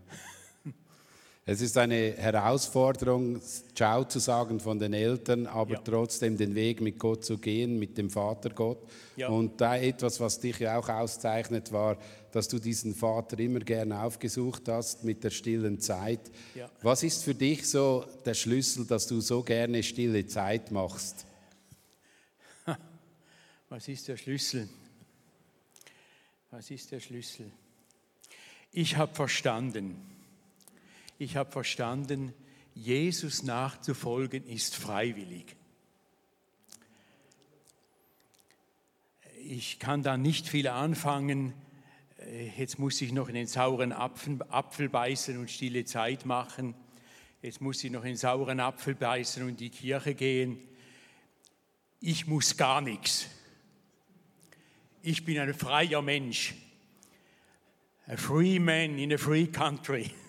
Es 1.50 1.62
ist 1.62 1.78
eine 1.78 2.12
Herausforderung, 2.12 3.40
Ciao 3.74 4.04
zu 4.04 4.18
sagen 4.18 4.60
von 4.60 4.78
den 4.78 4.92
Eltern, 4.92 5.46
aber 5.46 5.76
ja. 5.76 5.80
trotzdem 5.82 6.36
den 6.36 6.54
Weg 6.54 6.82
mit 6.82 6.98
Gott 6.98 7.24
zu 7.24 7.38
gehen, 7.38 7.78
mit 7.78 7.96
dem 7.96 8.10
Vater 8.10 8.50
Gott. 8.50 8.86
Ja. 9.16 9.28
Und 9.28 9.58
da 9.58 9.74
etwas, 9.78 10.20
was 10.20 10.38
dich 10.38 10.58
ja 10.58 10.78
auch 10.78 10.90
auszeichnet, 10.90 11.72
war, 11.72 11.96
dass 12.32 12.48
du 12.48 12.58
diesen 12.58 12.94
Vater 12.94 13.38
immer 13.38 13.60
gerne 13.60 13.98
aufgesucht 13.98 14.68
hast 14.68 15.04
mit 15.04 15.24
der 15.24 15.30
stillen 15.30 15.80
Zeit. 15.80 16.20
Ja. 16.54 16.70
Was 16.82 17.02
ist 17.02 17.24
für 17.24 17.34
dich 17.34 17.66
so 17.66 18.04
der 18.26 18.34
Schlüssel, 18.34 18.84
dass 18.84 19.06
du 19.06 19.22
so 19.22 19.42
gerne 19.42 19.82
stille 19.82 20.26
Zeit 20.26 20.70
machst? 20.70 21.24
Was 23.70 23.88
ist 23.88 24.06
der 24.06 24.18
Schlüssel? 24.18 24.68
Was 26.50 26.70
ist 26.70 26.92
der 26.92 27.00
Schlüssel? 27.00 27.50
Ich 28.70 28.98
habe 28.98 29.14
verstanden, 29.14 29.96
ich 31.18 31.36
habe 31.36 31.50
verstanden, 31.50 32.32
Jesus 32.74 33.42
nachzufolgen 33.42 34.46
ist 34.46 34.76
freiwillig. 34.76 35.58
ich 39.48 39.78
kann 39.78 40.02
da 40.02 40.16
nicht 40.16 40.46
viel 40.46 40.68
anfangen. 40.68 41.54
Äh, 42.18 42.48
jetzt 42.58 42.78
muss 42.78 43.00
ich 43.00 43.12
noch 43.12 43.28
in 43.28 43.34
den 43.34 43.46
sauren 43.46 43.92
Apfel, 43.92 44.38
Apfel 44.50 44.88
beißen 44.88 45.38
und 45.38 45.50
stille 45.50 45.84
Zeit 45.84 46.26
machen. 46.26 46.74
Jetzt 47.40 47.60
muss 47.60 47.82
ich 47.82 47.90
noch 47.90 48.02
in 48.02 48.10
den 48.10 48.16
sauren 48.16 48.60
Apfel 48.60 48.94
beißen 48.94 49.42
und 49.42 49.50
in 49.50 49.56
die 49.56 49.70
Kirche 49.70 50.14
gehen. 50.14 50.58
Ich 52.00 52.26
muss 52.26 52.56
gar 52.56 52.80
nichts. 52.80 53.28
Ich 55.02 55.24
bin 55.24 55.38
ein 55.38 55.54
freier 55.54 56.02
Mensch. 56.02 56.54
A 58.06 58.16
free 58.16 58.58
man 58.58 58.98
in 58.98 59.12
a 59.12 59.18
free 59.18 59.46
country. 59.46 60.10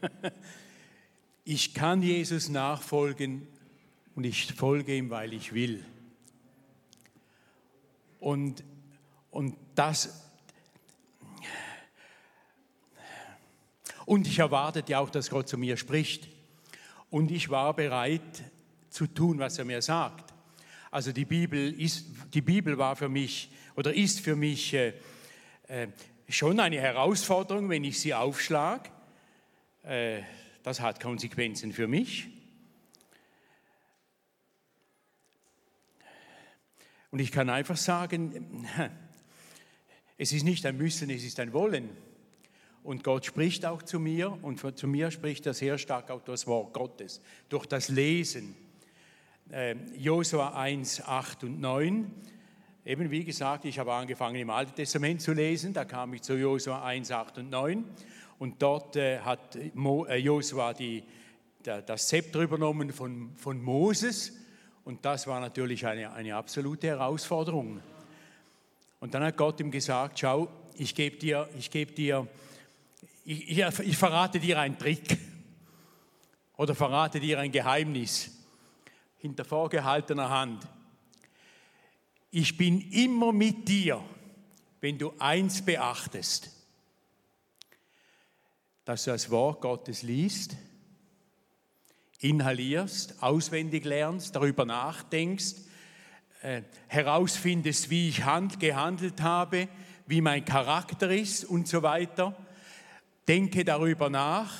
ich 1.44 1.74
kann 1.74 2.02
Jesus 2.02 2.48
nachfolgen 2.48 3.46
und 4.14 4.24
ich 4.24 4.52
folge 4.52 4.96
ihm, 4.96 5.10
weil 5.10 5.32
ich 5.32 5.52
will. 5.52 5.84
Und, 8.20 8.62
und 9.30 9.56
das. 9.74 10.30
Und 14.04 14.26
ich 14.26 14.38
erwartete 14.38 14.98
auch, 14.98 15.10
dass 15.10 15.30
Gott 15.30 15.48
zu 15.48 15.58
mir 15.58 15.76
spricht. 15.76 16.28
Und 17.10 17.30
ich 17.30 17.50
war 17.50 17.74
bereit 17.74 18.44
zu 18.90 19.06
tun, 19.06 19.38
was 19.38 19.58
er 19.58 19.64
mir 19.64 19.82
sagt. 19.82 20.32
Also 20.90 21.12
die 21.12 21.24
Bibel, 21.24 21.72
ist, 21.80 22.06
die 22.32 22.42
Bibel 22.42 22.76
war 22.76 22.96
für 22.96 23.08
mich 23.08 23.50
oder 23.76 23.94
ist 23.94 24.20
für 24.20 24.36
mich 24.36 24.74
äh, 24.74 24.92
äh, 25.66 25.88
schon 26.32 26.60
eine 26.60 26.80
Herausforderung, 26.80 27.68
wenn 27.68 27.84
ich 27.84 28.00
sie 28.00 28.14
aufschlage. 28.14 28.90
Äh, 29.82 30.22
das 30.62 30.80
hat 30.80 31.00
Konsequenzen 31.00 31.72
für 31.72 31.88
mich. 31.88 32.28
Und 37.10 37.18
ich 37.18 37.30
kann 37.30 37.50
einfach 37.50 37.76
sagen, 37.76 38.66
es 40.18 40.32
ist 40.32 40.44
nicht 40.44 40.64
ein 40.64 40.76
Müssen, 40.78 41.10
es 41.10 41.24
ist 41.24 41.38
ein 41.40 41.52
Wollen. 41.52 41.90
Und 42.82 43.04
Gott 43.04 43.26
spricht 43.26 43.66
auch 43.66 43.82
zu 43.82 44.00
mir 44.00 44.38
und 44.42 44.78
zu 44.78 44.88
mir 44.88 45.10
spricht 45.10 45.46
er 45.46 45.54
sehr 45.54 45.78
stark 45.78 46.10
auch 46.10 46.22
das 46.22 46.46
Wort 46.46 46.72
Gottes, 46.72 47.20
durch 47.48 47.66
das 47.66 47.88
Lesen. 47.88 48.56
Ähm, 49.52 49.92
Josua 49.96 50.58
1, 50.58 51.02
8 51.02 51.44
und 51.44 51.60
9. 51.60 52.10
Eben 52.84 53.12
wie 53.12 53.24
gesagt, 53.24 53.64
ich 53.64 53.78
habe 53.78 53.92
angefangen 53.92 54.34
im 54.34 54.50
Alten 54.50 54.74
Testament 54.74 55.22
zu 55.22 55.32
lesen, 55.32 55.72
da 55.72 55.84
kam 55.84 56.14
ich 56.14 56.22
zu 56.22 56.34
Josua 56.34 56.82
1, 56.82 57.12
8 57.12 57.38
und 57.38 57.50
9 57.50 57.84
und 58.40 58.60
dort 58.60 58.96
äh, 58.96 59.20
hat 59.20 59.54
äh, 59.54 60.16
Josua 60.16 60.74
die, 60.74 61.04
das 61.62 62.08
Zepter 62.08 62.40
übernommen 62.40 62.92
von, 62.92 63.36
von 63.36 63.62
Moses 63.62 64.32
und 64.82 65.04
das 65.04 65.28
war 65.28 65.38
natürlich 65.38 65.86
eine, 65.86 66.12
eine 66.12 66.34
absolute 66.34 66.88
Herausforderung. 66.88 67.80
Und 68.98 69.14
dann 69.14 69.22
hat 69.22 69.36
Gott 69.36 69.60
ihm 69.60 69.70
gesagt, 69.70 70.18
schau, 70.18 70.48
ich 70.74 70.92
gebe 70.92 71.16
dir, 71.18 71.48
ich 71.56 71.70
gebe 71.70 71.92
dir, 71.92 72.26
ich, 73.24 73.60
ich, 73.60 73.78
ich 73.78 73.96
verrate 73.96 74.40
dir 74.40 74.58
einen 74.58 74.76
Trick 74.76 75.18
oder 76.56 76.74
verrate 76.74 77.20
dir 77.20 77.38
ein 77.38 77.52
Geheimnis 77.52 78.32
hinter 79.18 79.44
vorgehaltener 79.44 80.28
Hand. 80.28 80.66
Ich 82.32 82.56
bin 82.56 82.90
immer 82.90 83.32
mit 83.32 83.68
dir, 83.68 84.02
wenn 84.80 84.98
du 84.98 85.12
eins 85.18 85.64
beachtest, 85.64 86.50
dass 88.84 89.04
du 89.04 89.12
das 89.12 89.30
Wort 89.30 89.60
Gottes 89.60 90.02
liest 90.02 90.56
inhalierst, 92.22 93.20
auswendig 93.22 93.84
lernst, 93.84 94.36
darüber 94.36 94.64
nachdenkst, 94.64 95.56
äh, 96.42 96.62
herausfindest, 96.86 97.90
wie 97.90 98.08
ich 98.08 98.24
hand, 98.24 98.60
gehandelt 98.60 99.20
habe, 99.20 99.68
wie 100.06 100.20
mein 100.20 100.44
Charakter 100.44 101.10
ist 101.10 101.44
und 101.44 101.66
so 101.66 101.82
weiter. 101.82 102.36
Denke 103.26 103.64
darüber 103.64 104.08
nach, 104.08 104.52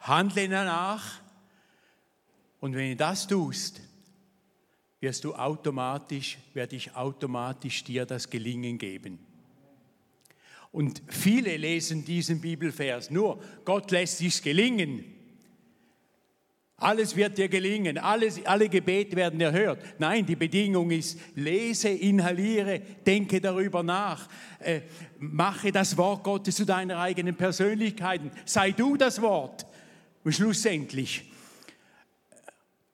handle 0.00 0.48
danach. 0.48 1.20
Und 2.60 2.74
wenn 2.74 2.90
du 2.90 2.96
das 2.96 3.26
tust, 3.26 3.80
wirst 5.00 5.24
du 5.24 5.34
automatisch, 5.34 6.38
werde 6.54 6.76
ich 6.76 6.94
automatisch 6.94 7.84
dir 7.84 8.04
das 8.04 8.28
Gelingen 8.28 8.78
geben. 8.78 9.18
Und 10.70 11.02
viele 11.08 11.56
lesen 11.56 12.04
diesen 12.04 12.40
Bibelvers 12.40 13.10
nur, 13.10 13.42
Gott 13.64 13.90
lässt 13.90 14.18
sich's 14.18 14.42
gelingen. 14.42 15.04
Alles 16.80 17.16
wird 17.16 17.38
dir 17.38 17.48
gelingen, 17.48 17.98
alles, 17.98 18.44
alle 18.46 18.68
Gebete 18.68 19.16
werden 19.16 19.40
erhört. 19.40 19.82
Nein, 19.98 20.24
die 20.24 20.36
Bedingung 20.36 20.92
ist, 20.92 21.18
lese, 21.34 21.88
inhaliere, 21.88 22.80
denke 23.04 23.40
darüber 23.40 23.82
nach, 23.82 24.28
äh, 24.60 24.82
mache 25.18 25.72
das 25.72 25.96
Wort 25.96 26.22
Gottes 26.22 26.54
zu 26.54 26.64
deiner 26.64 27.00
eigenen 27.00 27.34
Persönlichkeit, 27.34 28.20
sei 28.44 28.70
du 28.70 28.96
das 28.96 29.20
Wort. 29.20 29.66
Und 30.22 30.32
schlussendlich, 30.32 31.27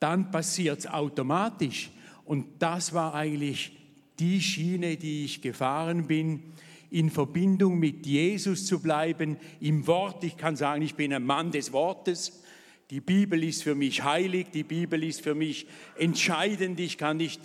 dann 0.04 0.30
passiert 0.30 0.80
es 0.80 0.87
automatisch. 0.87 1.90
Und 2.25 2.62
das 2.62 2.92
war 2.92 3.14
eigentlich 3.14 3.73
die 4.18 4.40
Schiene, 4.40 4.96
die 4.96 5.25
ich 5.25 5.42
gefahren 5.42 6.06
bin, 6.06 6.52
in 6.90 7.11
Verbindung 7.11 7.78
mit 7.78 8.06
Jesus 8.06 8.66
zu 8.66 8.80
bleiben, 8.80 9.37
im 9.61 9.87
Wort. 9.87 10.23
Ich 10.23 10.37
kann 10.37 10.56
sagen, 10.56 10.82
ich 10.82 10.94
bin 10.94 11.12
ein 11.12 11.25
Mann 11.25 11.50
des 11.50 11.73
Wortes 11.73 12.44
die 12.90 13.00
Bibel 13.00 13.42
ist 13.42 13.62
für 13.62 13.75
mich 13.75 14.02
heilig, 14.02 14.49
die 14.52 14.62
Bibel 14.62 15.02
ist 15.02 15.23
für 15.23 15.34
mich 15.34 15.66
entscheidend. 15.96 16.78
Ich 16.78 16.99
kann 16.99 17.16
nicht, 17.16 17.40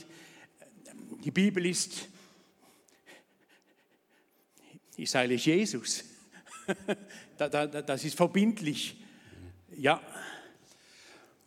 die 1.24 1.32
Bibel 1.32 1.66
ist, 1.66 2.08
ich 4.98 5.10
sage 5.10 5.34
Jesus. 5.34 6.04
Das 7.38 8.04
ist 8.04 8.18
verbindlich. 8.18 8.98
Ja. 9.78 10.02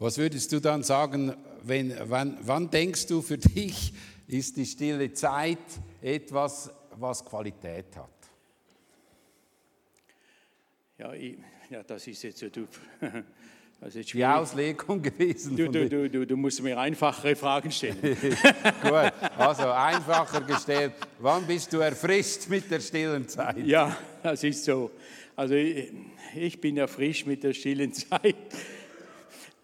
Was 0.02 0.18
würdest 0.18 0.50
du 0.50 0.58
dann 0.58 0.82
sagen, 0.82 1.32
wenn, 1.62 1.96
wann, 2.10 2.36
wann 2.42 2.68
denkst 2.68 3.06
du 3.06 3.22
für 3.22 3.38
dich, 3.38 3.92
ist 4.26 4.56
die 4.56 4.66
stille 4.66 5.12
Zeit 5.12 5.58
etwas, 6.00 6.72
was 6.96 7.24
Qualität 7.24 7.86
hat? 7.94 8.10
Ja, 10.98 11.12
ich, 11.12 11.38
ja 11.70 11.84
das 11.84 12.04
ist 12.08 12.20
jetzt 12.24 12.40
so. 12.40 12.48
Das 13.80 13.96
ist 13.96 14.12
die 14.12 14.24
Auslegung 14.24 15.02
gewesen. 15.02 15.56
Du, 15.56 15.68
du, 15.68 15.88
du, 15.88 16.08
du, 16.08 16.24
du 16.24 16.36
musst 16.36 16.62
mir 16.62 16.78
einfachere 16.78 17.34
Fragen 17.34 17.72
stellen. 17.72 17.98
Gut, 18.80 19.12
also 19.36 19.70
einfacher 19.70 20.40
gestellt. 20.42 20.92
Wann 21.18 21.44
bist 21.48 21.72
du 21.72 21.78
erfrischt 21.78 22.48
mit 22.48 22.70
der 22.70 22.78
stillen 22.78 23.28
Zeit? 23.28 23.58
Ja, 23.66 23.96
das 24.22 24.44
ist 24.44 24.64
so. 24.64 24.92
Also 25.34 25.54
ich, 25.54 25.92
ich 26.36 26.60
bin 26.60 26.76
erfrischt 26.76 27.26
mit 27.26 27.42
der 27.42 27.54
stillen 27.54 27.92
Zeit. 27.92 28.36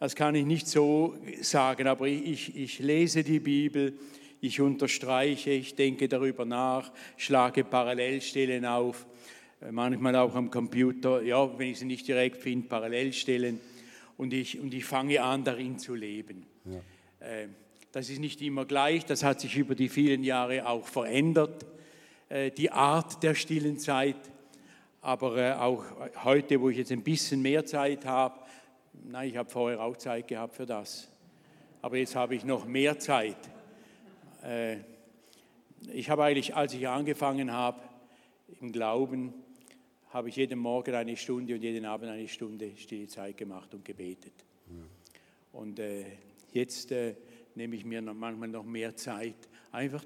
Das 0.01 0.15
kann 0.15 0.37
ich 0.37 0.47
nicht 0.47 0.69
so 0.69 1.17
sagen, 1.41 1.89
aber 1.89 2.07
ich, 2.07 2.57
ich 2.57 2.79
lese 2.79 3.25
die 3.25 3.41
Bibel, 3.41 3.99
ich 4.41 4.61
unterstreiche, 4.61 5.51
ich 5.51 5.75
denke 5.75 6.09
darüber 6.09 6.45
nach, 6.45 6.93
schlage 7.17 7.65
Parallelstellen 7.65 8.65
auf, 8.65 9.07
manchmal 9.73 10.15
auch 10.15 10.37
am 10.37 10.53
Computer, 10.53 11.21
ja, 11.23 11.59
wenn 11.59 11.71
ich 11.71 11.81
sie 11.81 11.85
nicht 11.85 12.07
direkt 12.07 12.37
finde, 12.37 12.69
Parallelstellen 12.69 13.61
und 14.17 14.33
ich, 14.33 14.61
und 14.61 14.73
ich 14.73 14.85
fange 14.85 15.21
an, 15.21 15.43
darin 15.43 15.79
zu 15.79 15.97
leben. 15.97 16.47
Ja. 16.65 17.27
Äh, 17.27 17.49
das 17.91 18.09
ist 18.11 18.21
nicht 18.21 18.41
immer 18.43 18.67
gleich, 18.67 19.05
das 19.05 19.25
hat 19.25 19.41
sich 19.41 19.57
über 19.57 19.75
die 19.75 19.89
vielen 19.89 20.23
Jahre 20.23 20.69
auch 20.69 20.87
verändert, 20.87 21.67
äh, 22.29 22.53
die 22.53 22.71
Art 22.71 23.21
der 23.25 23.35
stillen 23.35 23.79
Zeit. 23.79 24.17
Aber 25.01 25.37
äh, 25.37 25.53
auch 25.55 25.85
heute, 26.23 26.61
wo 26.61 26.69
ich 26.69 26.77
jetzt 26.77 26.93
ein 26.93 27.03
bisschen 27.03 27.43
mehr 27.43 27.65
Zeit 27.65 28.05
habe, 28.05 28.39
nein, 29.05 29.29
ich 29.29 29.37
habe 29.37 29.49
vorher 29.51 29.81
auch 29.81 29.97
Zeit 29.97 30.29
gehabt 30.29 30.55
für 30.55 30.67
das, 30.67 31.09
aber 31.83 31.97
jetzt 31.97 32.15
habe 32.15 32.35
ich 32.35 32.45
noch 32.45 32.67
mehr 32.67 32.99
Zeit. 32.99 33.37
Ich 35.93 36.11
habe 36.11 36.25
eigentlich, 36.25 36.55
als 36.55 36.75
ich 36.75 36.87
angefangen 36.89 37.53
habe, 37.53 37.81
im 38.61 38.73
Glauben, 38.73 39.35
habe 40.11 40.29
ich 40.29 40.37
jeden 40.37 40.59
Morgen 40.59 40.95
eine 40.95 41.17
Stunde 41.17 41.55
und 41.55 41.63
jeden 41.63 41.85
Abend 41.85 42.11
eine 42.11 42.29
Stunde 42.29 42.73
stille 42.77 43.07
Zeit 43.09 43.37
gemacht 43.37 43.75
und 43.75 43.85
gebetet. 43.85 44.33
Und 45.53 45.79
äh, 45.79 46.05
jetzt 46.53 46.93
äh, 46.93 47.15
nehme 47.55 47.77
ich 47.77 47.85
mir 47.85 48.01
manchmal 48.01 48.49
noch 48.49 48.65
mehr 48.65 48.97
Zeit, 48.97 49.37
einfach 49.73 50.05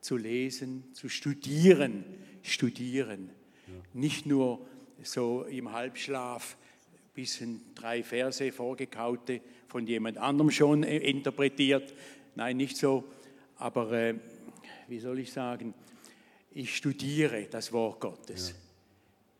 zu 0.00 0.16
lesen, 0.16 0.84
zu 0.92 1.08
studieren, 1.08 2.04
studieren. 2.42 3.30
Nicht 3.92 4.26
nur 4.26 4.66
so 5.02 5.44
im 5.44 5.72
Halbschlaf 5.72 6.56
bisschen 7.14 7.62
drei 7.74 8.02
Verse 8.02 8.52
vorgekaute, 8.52 9.40
von 9.68 9.86
jemand 9.86 10.18
anderem 10.18 10.50
schon 10.50 10.82
äh, 10.82 10.98
interpretiert. 10.98 11.94
Nein, 12.34 12.56
nicht 12.56 12.76
so. 12.76 13.04
Aber 13.56 13.92
äh, 13.92 14.14
wie 14.88 14.98
soll 14.98 15.20
ich 15.20 15.32
sagen, 15.32 15.74
ich 16.52 16.76
studiere 16.76 17.46
das 17.50 17.72
Wort 17.72 18.00
Gottes. 18.00 18.50
Ja 18.50 18.56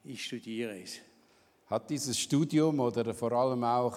ich 0.05 0.25
studiere 0.25 0.81
es. 0.81 0.97
Hat 1.67 1.89
dieses 1.89 2.19
Studium 2.19 2.79
oder 2.81 3.15
vor 3.15 3.33
allem 3.33 3.65
auch 3.65 3.97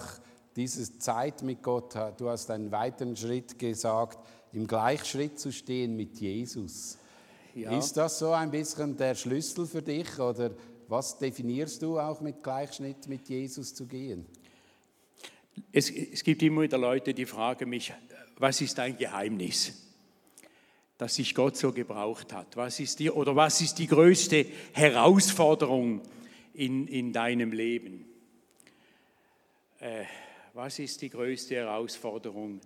diese 0.56 0.98
Zeit 0.98 1.42
mit 1.42 1.62
Gott, 1.62 1.94
du 2.16 2.28
hast 2.28 2.50
einen 2.50 2.72
weiteren 2.72 3.16
Schritt 3.16 3.58
gesagt, 3.58 4.18
im 4.52 4.66
Gleichschritt 4.66 5.38
zu 5.38 5.52
stehen 5.52 5.94
mit 5.94 6.18
Jesus. 6.18 6.98
Ja. 7.54 7.76
Ist 7.76 7.96
das 7.96 8.18
so 8.18 8.32
ein 8.32 8.50
bisschen 8.50 8.96
der 8.96 9.14
Schlüssel 9.14 9.66
für 9.66 9.82
dich 9.82 10.18
oder 10.18 10.50
was 10.88 11.18
definierst 11.18 11.82
du 11.82 11.98
auch 11.98 12.20
mit 12.20 12.42
Gleichschnitt 12.42 13.06
mit 13.08 13.28
Jesus 13.28 13.74
zu 13.74 13.86
gehen? 13.86 14.26
Es, 15.72 15.90
es 15.90 16.24
gibt 16.24 16.42
immer 16.42 16.62
wieder 16.62 16.78
Leute, 16.78 17.12
die 17.12 17.26
fragen 17.26 17.68
mich, 17.68 17.92
was 18.38 18.60
ist 18.60 18.78
dein 18.78 18.96
Geheimnis, 18.96 19.88
dass 20.96 21.16
sich 21.16 21.34
Gott 21.34 21.56
so 21.56 21.72
gebraucht 21.72 22.32
hat? 22.32 22.56
Was 22.56 22.80
ist 22.80 22.98
die, 23.00 23.10
oder 23.10 23.36
was 23.36 23.60
ist 23.60 23.78
die 23.78 23.86
größte 23.86 24.46
Herausforderung 24.72 26.00
in, 26.54 26.88
in 26.88 27.12
deinem 27.12 27.52
Leben? 27.52 28.06
Äh, 29.80 30.04
was 30.54 30.78
ist 30.78 31.02
die 31.02 31.10
größte 31.10 31.56
Herausforderung? 31.56 32.60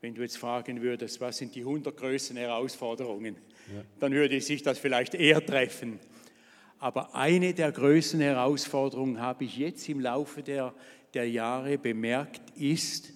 Wenn 0.00 0.14
du 0.14 0.22
jetzt 0.22 0.38
fragen 0.38 0.80
würdest, 0.80 1.20
was 1.20 1.38
sind 1.38 1.54
die 1.54 1.60
100 1.60 1.96
größten 1.96 2.36
Herausforderungen, 2.36 3.36
ja. 3.74 3.82
dann 3.98 4.12
würde 4.12 4.40
sich 4.40 4.62
das 4.62 4.78
vielleicht 4.78 5.14
eher 5.14 5.44
treffen. 5.44 5.98
Aber 6.78 7.14
eine 7.14 7.54
der 7.54 7.72
größten 7.72 8.20
Herausforderungen 8.20 9.20
habe 9.20 9.44
ich 9.44 9.56
jetzt 9.56 9.88
im 9.88 10.00
Laufe 10.00 10.42
der, 10.42 10.72
der 11.14 11.28
Jahre 11.28 11.76
bemerkt, 11.78 12.56
ist, 12.56 13.12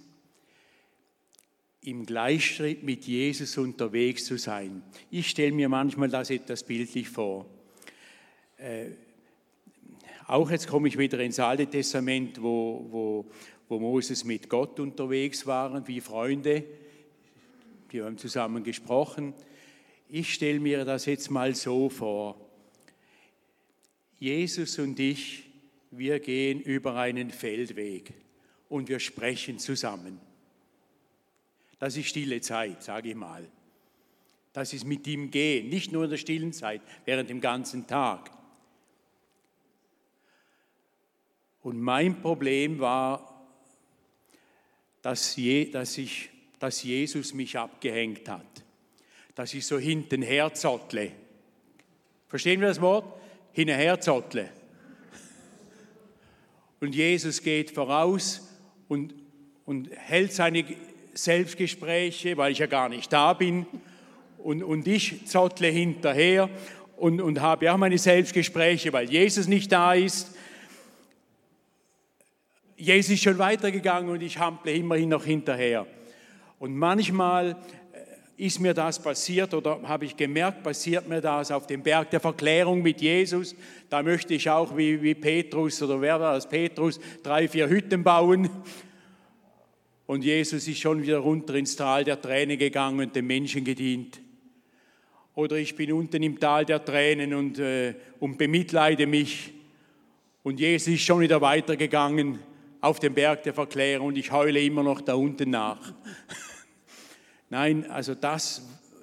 im 1.85 2.07
Gleichschritt 2.07 2.85
mit 2.85 3.07
Jesus 3.07 3.59
unterwegs 3.59 4.25
zu 4.25 4.37
sein. 4.37 4.83
Ich 5.11 5.31
stelle 5.31 5.52
mir 5.52 5.69
manchmal 5.69 6.09
das 6.09 6.31
etwas 6.31 6.62
bildlich 6.62 7.09
vor. 7.09 7.47
Äh, 8.57 8.90
auch 10.28 10.49
jetzt 10.50 10.69
komme 10.69 10.87
ich 10.87 10.97
wieder 10.97 11.19
ins 11.19 11.40
Alte 11.40 11.66
Testament, 11.66 12.40
wo, 12.40 12.87
wo, 12.88 13.26
wo 13.69 13.78
Moses 13.81 14.25
mit 14.25 14.49
Gott 14.49 14.78
unterwegs 14.78 15.47
waren, 15.47 15.87
wie 15.88 16.00
Freunde. 16.00 16.64
Die 17.90 18.00
haben 18.00 18.16
zusammen 18.16 18.62
gesprochen. 18.62 19.35
Ich 20.09 20.35
stelle 20.35 20.61
mir 20.61 20.85
das 20.85 21.07
jetzt 21.07 21.31
mal 21.31 21.54
so 21.54 21.88
vor. 21.88 22.42
Jesus 24.23 24.79
und 24.79 25.00
ich, 25.00 25.43
wir 25.91 26.21
gehen 26.21 26.61
über 26.61 26.95
einen 26.95 27.33
Feldweg 27.33 28.14
und 28.69 28.88
wir 28.88 29.00
sprechen 29.00 29.59
zusammen. 29.59 30.21
Das 31.81 31.97
ist 31.97 32.07
stille 32.07 32.41
Zeit, 32.41 32.85
sage 32.85 33.09
ich 33.09 33.17
mal. 33.17 33.49
Das 34.52 34.73
ist 34.75 34.85
mit 34.85 35.09
ihm 35.09 35.33
gehen, 35.33 35.71
nicht 35.71 35.91
nur 35.91 36.05
in 36.05 36.11
der 36.11 36.19
stillen 36.19 36.52
Zeit, 36.52 36.83
während 37.05 37.31
dem 37.31 37.41
ganzen 37.41 37.88
Tag. 37.88 38.31
Und 41.64 41.81
mein 41.81 42.23
Problem 42.23 42.79
war, 42.79 43.45
dass, 45.02 45.35
je, 45.35 45.64
dass, 45.64 45.99
ich, 45.99 46.31
dass 46.61 46.85
Jesus 46.85 47.35
mich 47.35 47.59
abgehängt 47.59 48.29
hat, 48.29 48.62
dass 49.35 49.52
ich 49.52 49.67
so 49.67 49.81
hintenher 49.81 50.55
zottle. 50.55 51.11
Verstehen 52.29 52.61
wir 52.61 52.69
das 52.69 52.81
Wort? 52.81 53.22
Hinterher 53.53 54.01
zottle. 54.01 54.49
Und 56.81 56.95
Jesus 56.95 57.43
geht 57.43 57.71
voraus 57.71 58.49
und, 58.89 59.15
und 59.65 59.89
hält 59.95 60.33
seine 60.33 60.65
Selbstgespräche, 61.15 62.37
weil 62.37 62.53
ich 62.53 62.59
ja 62.59 62.67
gar 62.67 62.89
nicht 62.89 63.13
da 63.13 63.35
bin. 63.35 63.67
Und, 64.39 64.63
und 64.63 64.89
ich 64.89 65.27
zottle 65.27 65.69
hinterher 65.69 66.51
und, 66.97 67.21
und 67.21 67.41
habe 67.41 67.73
auch 67.73 67.77
meine 67.77 67.99
Selbstgespräche, 67.99 68.93
weil 68.93 69.11
Jesus 69.11 69.47
nicht 69.47 69.71
da 69.71 69.95
ist. 69.95 70.35
Jesus 72.77 73.13
ist 73.13 73.23
schon 73.23 73.39
weitergegangen 73.39 74.11
und 74.11 74.23
ich 74.23 74.39
hample 74.39 74.73
immerhin 74.73 75.11
noch 75.11 75.25
hinterher. 75.25 75.87
Und 76.59 76.77
manchmal 76.77 77.57
ist 78.37 78.61
mir 78.61 78.75
das 78.75 79.01
passiert 79.01 79.55
oder 79.55 79.81
habe 79.83 80.05
ich 80.05 80.17
gemerkt, 80.17 80.62
passiert 80.62 81.09
mir 81.09 81.21
das 81.21 81.51
auf 81.51 81.66
dem 81.66 81.83
Berg 81.83 82.11
der 82.11 82.21
Verklärung 82.21 82.83
mit 82.83 83.01
Jesus. 83.01 83.55
Da 83.88 84.03
möchte 84.03 84.35
ich 84.35 84.49
auch 84.49 84.77
wie, 84.77 85.01
wie 85.03 85.14
Petrus 85.14 85.83
oder 85.83 86.01
wer 86.01 86.18
war 86.18 86.35
das, 86.35 86.49
Petrus, 86.49 86.99
drei, 87.23 87.47
vier 87.47 87.68
Hütten 87.68 88.03
bauen. 88.03 88.49
Und 90.07 90.25
Jesus 90.25 90.66
ist 90.66 90.81
schon 90.81 91.03
wieder 91.03 91.18
runter 91.18 91.55
ins 91.55 91.77
Tal 91.77 92.05
der 92.05 92.21
Tränen 92.21 92.59
gegangen 92.59 93.01
und 93.01 93.14
den 93.14 93.27
Menschen 93.27 93.64
gedient. 93.64 94.21
Oder 95.35 95.57
ich 95.57 95.77
bin 95.77 95.92
unten 95.92 96.23
im 96.23 96.38
Tal 96.38 96.64
der 96.64 96.85
Tränen 96.85 97.35
und, 97.35 97.59
äh, 97.59 97.95
und 98.18 98.37
bemitleide 98.37 99.07
mich. 99.07 99.53
Und 100.42 100.59
Jesus 100.59 100.88
ist 100.88 101.03
schon 101.03 101.21
wieder 101.21 101.40
weitergegangen 101.40 102.40
auf 102.81 102.99
den 102.99 103.14
Berg 103.14 103.45
der 103.45 103.55
Verklärung 103.55 104.09
und 104.09 104.18
ich 104.18 104.33
heule 104.33 104.61
immer 104.61 104.83
noch 104.83 105.01
da 105.01 105.14
unten 105.14 105.51
nach. 105.51 105.95
Nein, 107.53 107.85
also 107.91 108.15
das 108.15 108.62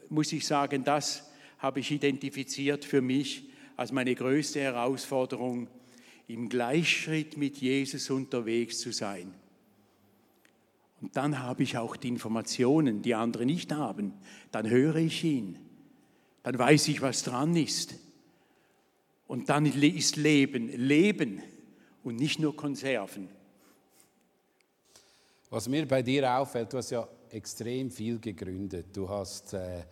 muss 0.09 0.33
ich 0.33 0.47
sagen, 0.47 0.83
das 0.83 1.29
habe 1.59 1.81
ich 1.81 1.91
identifiziert 1.91 2.83
für 2.83 2.99
mich 2.99 3.47
als 3.77 3.91
meine 3.91 4.15
größte 4.15 4.59
Herausforderung, 4.59 5.67
im 6.27 6.49
Gleichschritt 6.49 7.37
mit 7.37 7.57
Jesus 7.57 8.09
unterwegs 8.09 8.79
zu 8.79 8.91
sein. 8.91 9.35
Und 10.99 11.15
dann 11.15 11.37
habe 11.37 11.61
ich 11.61 11.77
auch 11.77 11.95
die 11.95 12.07
Informationen, 12.07 13.03
die 13.03 13.13
andere 13.13 13.45
nicht 13.45 13.71
haben. 13.71 14.13
Dann 14.51 14.67
höre 14.67 14.95
ich 14.95 15.23
ihn. 15.23 15.59
Dann 16.41 16.57
weiß 16.57 16.87
ich, 16.87 17.03
was 17.03 17.21
dran 17.21 17.55
ist. 17.55 17.99
Und 19.27 19.49
dann 19.49 19.67
ist 19.67 20.15
Leben, 20.15 20.69
Leben 20.69 21.43
und 22.03 22.15
nicht 22.15 22.39
nur 22.39 22.55
Konserven. 22.55 23.29
Was 25.51 25.69
mir 25.69 25.87
bei 25.87 26.01
dir 26.01 26.33
auffällt, 26.33 26.73
du 26.73 26.77
hast 26.77 26.89
ja 26.89 27.07
extrem 27.31 27.91
viel 27.91 28.19
gegründet. 28.19 28.87
Du 28.93 29.09
hast 29.09 29.53
äh, 29.53 29.83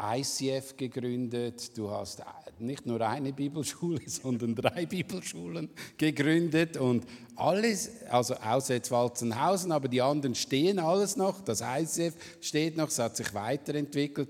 ICF 0.00 0.76
gegründet, 0.76 1.76
du 1.76 1.90
hast 1.90 2.20
äh, 2.20 2.24
nicht 2.58 2.86
nur 2.86 3.00
eine 3.00 3.32
Bibelschule, 3.32 4.00
sondern 4.06 4.54
drei 4.54 4.86
Bibelschulen 4.86 5.70
gegründet 5.96 6.76
und 6.76 7.06
alles, 7.36 8.02
also 8.10 8.34
außer 8.34 8.74
jetzt 8.74 8.90
Walzenhausen, 8.90 9.70
aber 9.70 9.88
die 9.88 10.02
anderen 10.02 10.34
stehen 10.34 10.78
alles 10.78 11.16
noch, 11.16 11.40
das 11.40 11.62
ICF 11.62 12.14
steht 12.40 12.76
noch, 12.76 12.88
es 12.88 12.98
hat 12.98 13.16
sich 13.16 13.32
weiterentwickelt. 13.32 14.28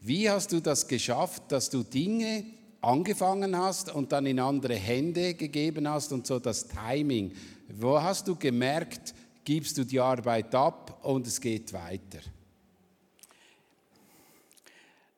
Wie 0.00 0.30
hast 0.30 0.52
du 0.52 0.60
das 0.60 0.86
geschafft, 0.86 1.42
dass 1.48 1.70
du 1.70 1.82
Dinge 1.82 2.44
angefangen 2.80 3.56
hast 3.56 3.92
und 3.92 4.12
dann 4.12 4.26
in 4.26 4.38
andere 4.38 4.74
Hände 4.76 5.34
gegeben 5.34 5.88
hast 5.88 6.12
und 6.12 6.26
so 6.26 6.38
das 6.38 6.68
Timing? 6.68 7.32
Wo 7.68 8.00
hast 8.00 8.28
du 8.28 8.36
gemerkt, 8.36 9.14
gibst 9.48 9.78
du 9.78 9.84
die 9.84 9.98
Arbeit 9.98 10.54
ab 10.54 11.00
und 11.04 11.26
es 11.26 11.40
geht 11.40 11.72
weiter. 11.72 12.18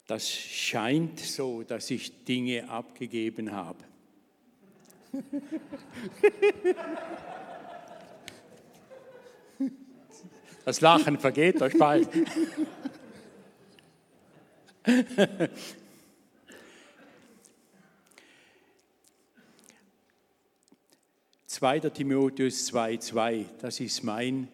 Das 0.06 0.30
scheint 0.30 1.18
so, 1.18 1.64
dass 1.64 1.90
ich 1.90 2.24
Dinge 2.24 2.70
abgegeben 2.70 3.50
habe. 3.50 3.84
Das 10.62 10.80
Lachen 10.82 11.18
vergeht 11.18 11.60
euch 11.62 11.76
bald. 11.76 12.08
2. 21.60 21.80
Timotheus 21.90 22.72
2,2, 22.72 23.44
das 23.60 23.80
ist 23.80 24.02
mein 24.02 24.48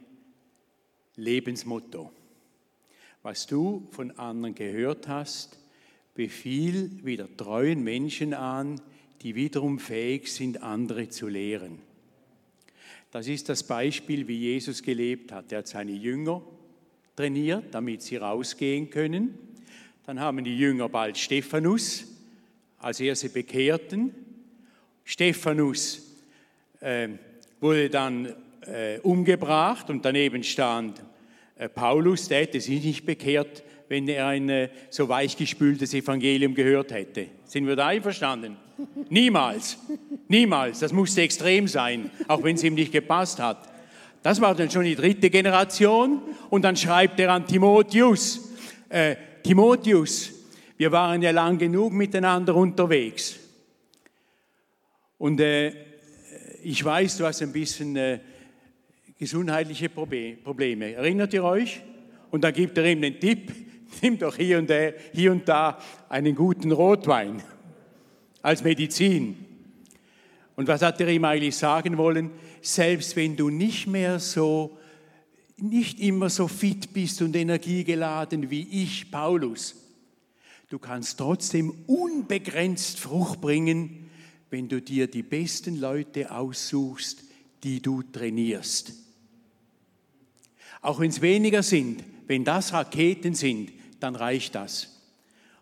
Lebensmotto. 1.15 2.11
Was 3.23 3.47
du 3.47 3.87
von 3.93 4.11
anderen 4.19 4.57
gehört 4.57 5.07
hast, 5.07 5.57
befiehl 6.15 6.91
wieder 7.05 7.29
treuen 7.37 7.85
Menschen 7.85 8.35
an, 8.35 8.81
die 9.23 9.37
wiederum 9.37 9.79
fähig 9.79 10.33
sind, 10.33 10.65
andere 10.65 11.09
zu 11.09 11.29
lehren. 11.29 11.79
Das 13.13 13.29
ist 13.29 13.49
das 13.51 13.63
Beispiel, 13.63 14.27
wie 14.27 14.39
Jesus 14.39 14.83
gelebt 14.83 15.31
hat. 15.31 15.53
Er 15.53 15.59
hat 15.59 15.69
seine 15.69 15.93
Jünger 15.93 16.43
trainiert, 17.15 17.67
damit 17.71 18.03
sie 18.03 18.17
rausgehen 18.17 18.91
können. 18.91 19.39
Dann 20.07 20.19
haben 20.19 20.43
die 20.43 20.59
Jünger 20.59 20.89
bald 20.89 21.17
Stephanus, 21.17 22.05
als 22.79 22.99
er 22.99 23.15
sie 23.15 23.29
bekehrten. 23.29 24.13
Stephanus 25.05 26.06
äh, 26.87 27.09
wurde 27.61 27.91
dann 27.91 28.33
äh, 28.61 29.01
umgebracht 29.01 29.91
und 29.91 30.05
daneben 30.05 30.43
stand 30.45 31.03
äh, 31.57 31.69
Paulus, 31.69 32.29
der 32.29 32.43
hätte 32.43 32.61
sich 32.61 32.85
nicht 32.85 33.05
bekehrt, 33.05 33.65
wenn 33.89 34.07
er 34.09 34.29
ein 34.29 34.49
äh, 34.49 34.69
so 34.91 35.09
weichgespültes 35.09 35.95
Evangelium 35.95 36.55
gehört 36.55 36.93
hätte. 36.93 37.27
Sind 37.45 37.67
wir 37.67 37.75
da 37.75 37.89
einverstanden? 37.89 38.57
Niemals, 39.09 39.79
niemals. 40.29 40.81
Das 40.81 40.93
musste 40.93 41.23
extrem 41.23 41.67
sein, 41.67 42.11
auch 42.29 42.43
wenn 42.43 42.57
es 42.57 42.63
ihm 42.63 42.75
nicht 42.75 42.93
gepasst 42.93 43.41
hat. 43.41 43.69
Das 44.23 44.41
war 44.41 44.55
dann 44.55 44.71
schon 44.71 44.85
die 44.85 44.97
dritte 44.97 45.31
Generation 45.31 46.21
und 46.51 46.63
dann 46.63 46.77
schreibt 46.77 47.19
er 47.19 47.33
an 47.33 47.47
Timotheus, 47.47 48.53
äh, 48.89 49.17
Timotheus, 49.43 50.33
wir 50.77 50.93
waren 50.93 51.23
ja 51.23 51.31
lang 51.31 51.59
genug 51.59 51.93
miteinander 51.93 52.55
unterwegs. 52.55 53.39
Und 55.19 55.41
äh, 55.41 55.86
ich 56.69 56.85
weiß, 56.85 57.19
du 57.19 57.25
hast 57.25 57.43
ein 57.43 57.53
bisschen 57.53 57.95
äh, 57.95 58.19
gesundheitliche 59.21 59.89
Probleme. 59.89 60.95
Erinnert 60.95 61.33
ihr 61.33 61.45
euch? 61.45 61.81
Und 62.33 62.43
da 62.43 62.51
gibt 62.51 62.77
er 62.77 62.87
ihm 62.87 63.01
den 63.03 63.21
Tipp, 63.21 63.53
nimm 64.03 64.19
doch 64.19 64.35
hier 64.35 64.59
und, 64.59 64.69
da, 64.69 64.91
hier 65.13 65.31
und 65.31 65.49
da 65.49 65.79
einen 66.09 66.35
guten 66.35 66.73
Rotwein 66.73 67.41
als 68.43 68.65
Medizin. 68.65 69.37
Und 70.57 70.67
was 70.67 70.83
hat 70.83 71.01
er 71.01 71.07
ihm 71.07 71.25
eigentlich 71.25 71.55
sagen 71.55 71.97
wollen? 71.99 72.33
Selbst 72.63 73.15
wenn 73.15 73.37
du 73.37 73.49
nicht 73.49 73.87
mehr 73.87 74.19
so, 74.19 74.77
nicht 75.59 76.01
immer 76.01 76.31
so 76.31 76.49
fit 76.49 76.93
bist 76.93 77.23
und 77.23 77.37
energiegeladen 77.37 78.51
wie 78.51 78.67
ich, 78.83 79.13
Paulus, 79.13 79.77
du 80.69 80.81
kannst 80.81 81.19
trotzdem 81.19 81.73
unbegrenzt 81.87 82.99
Frucht 82.99 83.41
bringen, 83.41 84.06
wenn 84.51 84.69
du 84.69 84.81
dir 84.81 85.07
die 85.07 85.23
besten 85.23 85.81
Leute 85.81 86.31
aussuchst, 86.31 87.25
die 87.63 87.81
du 87.81 88.03
trainierst. 88.03 88.93
Auch 90.83 91.01
wenn 91.01 91.11
es 91.11 91.21
weniger 91.21 91.63
sind, 91.63 92.05
wenn 92.27 92.45
das 92.45 92.73
Raketen 92.73 93.35
sind, 93.35 93.73
dann 93.99 94.15
reicht 94.15 94.55
das. 94.55 94.93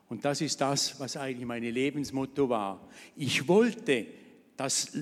Und 0.09 0.25
das 0.25 0.41
ist 0.41 0.61
das, 0.61 0.99
was 1.01 1.17
eigentlich 1.17 1.47
mein 1.47 1.63
Lebensmotto 1.63 2.49
war. 2.49 2.89
Ich 3.17 3.49
wollte, 3.49 4.07
dass, 4.57 4.93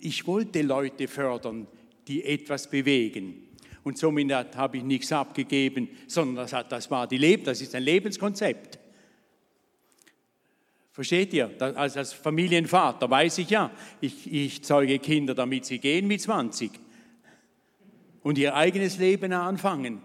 ich 0.00 0.26
wollte 0.26 0.62
Leute 0.62 1.08
fördern, 1.08 1.66
die 2.06 2.24
etwas 2.24 2.70
bewegen. 2.70 3.48
Und 3.84 3.98
somit 3.98 4.30
habe 4.56 4.76
ich 4.76 4.84
nichts 4.84 5.10
abgegeben, 5.12 5.88
sondern 6.06 6.48
das, 6.48 6.68
das 6.68 6.90
war 6.90 7.08
die 7.08 7.18
Leben, 7.18 7.44
das 7.44 7.60
ist 7.60 7.74
ein 7.74 7.82
Lebenskonzept. 7.82 8.78
Versteht 10.92 11.32
ihr? 11.32 11.50
Als, 11.58 11.96
als 11.96 12.12
Familienvater 12.12 13.08
weiß 13.08 13.38
ich 13.38 13.48
ja, 13.48 13.70
ich, 14.00 14.30
ich 14.30 14.62
zeuge 14.62 14.98
Kinder, 14.98 15.34
damit 15.34 15.64
sie 15.64 15.78
gehen 15.78 16.06
mit 16.06 16.20
20 16.20 16.70
und 18.22 18.36
ihr 18.36 18.54
eigenes 18.54 18.98
Leben 18.98 19.32
anfangen. 19.32 20.02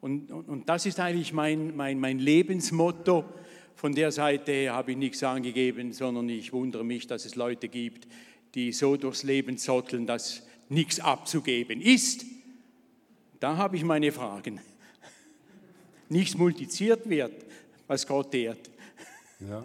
Und, 0.00 0.30
und, 0.30 0.48
und 0.48 0.68
das 0.68 0.86
ist 0.86 1.00
eigentlich 1.00 1.32
mein, 1.32 1.76
mein, 1.76 1.98
mein 1.98 2.20
Lebensmotto. 2.20 3.24
Von 3.74 3.94
der 3.94 4.12
Seite 4.12 4.70
habe 4.70 4.92
ich 4.92 4.96
nichts 4.96 5.24
angegeben, 5.24 5.92
sondern 5.92 6.28
ich 6.28 6.52
wundere 6.52 6.84
mich, 6.84 7.08
dass 7.08 7.24
es 7.24 7.34
Leute 7.34 7.68
gibt, 7.68 8.06
die 8.54 8.72
so 8.72 8.96
durchs 8.96 9.24
Leben 9.24 9.58
zotteln, 9.58 10.06
dass 10.06 10.46
nichts 10.68 11.00
abzugeben 11.00 11.80
ist. 11.80 12.24
Da 13.40 13.56
habe 13.56 13.76
ich 13.76 13.82
meine 13.82 14.12
Fragen. 14.12 14.60
Nichts 16.08 16.36
multipliziert 16.36 17.08
wird, 17.08 17.44
was 17.86 18.06
Gott 18.06 18.34
ehrt. 18.34 18.70
Ja. 19.40 19.64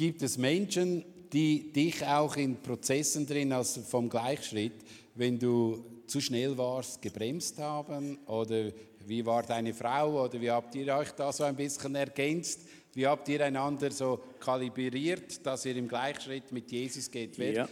Gibt 0.00 0.22
es 0.22 0.38
Menschen, 0.38 1.04
die 1.30 1.74
dich 1.74 2.02
auch 2.06 2.34
in 2.38 2.56
Prozessen 2.62 3.26
drin, 3.26 3.52
also 3.52 3.82
vom 3.82 4.08
Gleichschritt, 4.08 4.72
wenn 5.14 5.38
du 5.38 5.84
zu 6.06 6.22
schnell 6.22 6.56
warst, 6.56 7.02
gebremst 7.02 7.58
haben? 7.58 8.16
Oder 8.24 8.70
wie 9.06 9.26
war 9.26 9.42
deine 9.42 9.74
Frau? 9.74 10.24
Oder 10.24 10.40
wie 10.40 10.50
habt 10.50 10.74
ihr 10.74 10.96
euch 10.96 11.10
da 11.10 11.30
so 11.30 11.44
ein 11.44 11.54
bisschen 11.54 11.94
ergänzt? 11.96 12.62
Wie 12.94 13.06
habt 13.06 13.28
ihr 13.28 13.44
einander 13.44 13.90
so 13.90 14.18
kalibriert, 14.40 15.44
dass 15.44 15.66
ihr 15.66 15.76
im 15.76 15.86
Gleichschritt 15.86 16.50
mit 16.50 16.72
Jesus 16.72 17.10
geht? 17.10 17.36
Ja. 17.36 17.68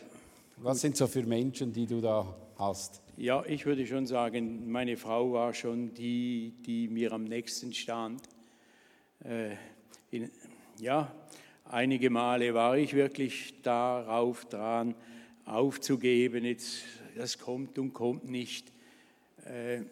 Was 0.59 0.83
sind 0.83 0.99
so 0.99 1.07
für 1.07 1.23
Menschen, 1.23 1.73
die 1.73 1.87
du 1.87 2.03
da 2.03 2.37
hast? 2.59 3.01
Ja, 3.17 3.43
ich 3.47 3.64
würde 3.64 3.87
schon 3.87 4.07
sagen, 4.07 4.71
meine 4.71 4.99
Frau 4.99 5.33
war 5.33 5.55
schon 5.55 5.95
die, 5.95 6.53
die 6.67 6.88
mir 6.88 7.11
am 7.12 7.25
nächsten 7.25 7.73
stand. 7.73 8.21
Äh, 9.25 9.53
in, 10.11 10.31
ja, 10.79 11.11
einige 11.70 12.11
Male 12.11 12.54
war 12.54 12.76
ich 12.76 12.94
wirklich 12.94 13.54
darauf 13.62 14.44
dran, 14.46 14.94
aufzugeben, 15.44 16.44
jetzt, 16.44 16.83
das 17.16 17.38
kommt 17.38 17.78
und 17.78 17.92
kommt 17.92 18.28
nicht. 18.28 18.72
Äh, 19.44 19.83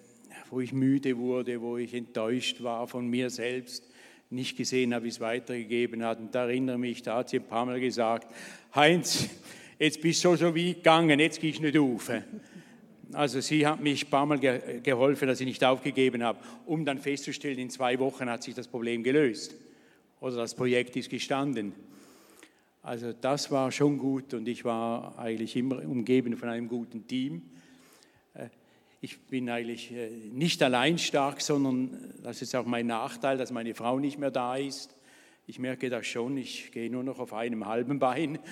wo 0.50 0.60
ich 0.60 0.72
müde 0.72 1.16
wurde, 1.16 1.60
wo 1.60 1.76
ich 1.76 1.94
enttäuscht 1.94 2.62
war 2.62 2.86
von 2.86 3.08
mir 3.08 3.30
selbst, 3.30 3.84
nicht 4.30 4.56
gesehen 4.56 4.94
habe, 4.94 5.04
wie 5.04 5.08
es 5.08 5.20
weitergegeben 5.20 6.04
hat. 6.04 6.18
Und 6.18 6.34
da 6.34 6.44
erinnere 6.44 6.78
mich, 6.78 7.02
da 7.02 7.18
hat 7.18 7.30
sie 7.30 7.38
ein 7.38 7.46
paar 7.46 7.64
Mal 7.64 7.80
gesagt, 7.80 8.32
Heinz, 8.74 9.28
jetzt 9.78 10.00
bist 10.00 10.24
du 10.24 10.36
so 10.36 10.54
wie 10.54 10.74
gegangen, 10.74 11.18
jetzt 11.20 11.40
gehst 11.40 11.58
du 11.58 11.62
nicht 11.64 11.78
auf. 11.78 12.10
Also 13.12 13.40
sie 13.40 13.66
hat 13.66 13.80
mich 13.80 14.04
ein 14.04 14.10
paar 14.10 14.26
Mal 14.26 14.38
geholfen, 14.82 15.28
dass 15.28 15.40
ich 15.40 15.46
nicht 15.46 15.64
aufgegeben 15.64 16.22
habe, 16.22 16.38
um 16.66 16.84
dann 16.84 16.98
festzustellen, 16.98 17.58
in 17.58 17.70
zwei 17.70 17.98
Wochen 17.98 18.28
hat 18.28 18.42
sich 18.42 18.54
das 18.54 18.68
Problem 18.68 19.02
gelöst 19.02 19.54
oder 20.20 20.36
das 20.36 20.54
Projekt 20.54 20.96
ist 20.96 21.10
gestanden. 21.10 21.72
Also 22.82 23.12
das 23.12 23.50
war 23.50 23.72
schon 23.72 23.98
gut 23.98 24.32
und 24.32 24.46
ich 24.46 24.64
war 24.64 25.18
eigentlich 25.18 25.56
immer 25.56 25.84
umgeben 25.84 26.36
von 26.36 26.48
einem 26.48 26.68
guten 26.68 27.06
Team. 27.06 27.42
Äh, 28.34 28.48
ich 29.00 29.18
bin 29.22 29.50
eigentlich 29.50 29.92
äh, 29.92 30.08
nicht 30.32 30.62
allein 30.62 30.96
stark, 30.98 31.40
sondern 31.40 32.14
das 32.22 32.42
ist 32.42 32.54
auch 32.54 32.64
mein 32.64 32.86
Nachteil, 32.86 33.38
dass 33.38 33.50
meine 33.50 33.74
Frau 33.74 33.98
nicht 33.98 34.18
mehr 34.18 34.30
da 34.30 34.56
ist. 34.56 34.96
Ich 35.48 35.58
merke 35.58 35.90
das 35.90 36.06
schon, 36.06 36.36
ich 36.36 36.70
gehe 36.72 36.90
nur 36.90 37.02
noch 37.02 37.18
auf 37.18 37.32
einem 37.32 37.66
halben 37.66 37.98
Bein. 37.98 38.38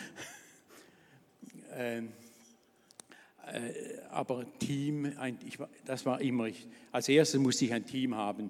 Ähm, 1.76 2.12
äh, 3.52 3.98
aber 4.10 4.46
Team, 4.60 5.12
das 5.84 6.06
war 6.06 6.20
immer, 6.20 6.48
als 6.92 7.08
erstes 7.08 7.40
musste 7.40 7.64
ich 7.64 7.72
ein 7.72 7.84
Team 7.84 8.14
haben, 8.14 8.48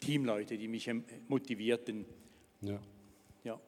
Teamleute, 0.00 0.56
die 0.56 0.66
mich 0.66 0.90
motivierten. 1.28 2.06
Ja. 2.62 2.78
ja. 3.44 3.58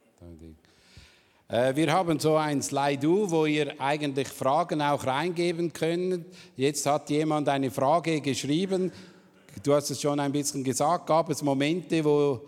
Äh, 1.49 1.75
wir 1.77 1.93
haben 1.93 2.19
so 2.19 2.37
ein 2.37 2.63
Slide, 2.63 3.09
wo 3.31 3.47
ihr 3.47 3.81
eigentlich 3.81 4.29
Fragen 4.29 4.83
auch 4.83 5.07
reingeben 5.07 5.73
könnt. 5.73 6.27
Jetzt 6.57 6.85
hat 6.87 7.09
jemand 7.11 7.49
eine 7.49 7.71
Frage 7.71 8.21
geschrieben. 8.21 8.93
Du 9.63 9.75
hast 9.75 9.91
es 9.91 10.01
schon 10.01 10.19
ein 10.21 10.33
bisschen 10.33 10.65
gesagt. 10.65 11.07
Gab 11.07 11.31
es 11.31 11.43
Momente, 11.43 12.05
wo, 12.05 12.41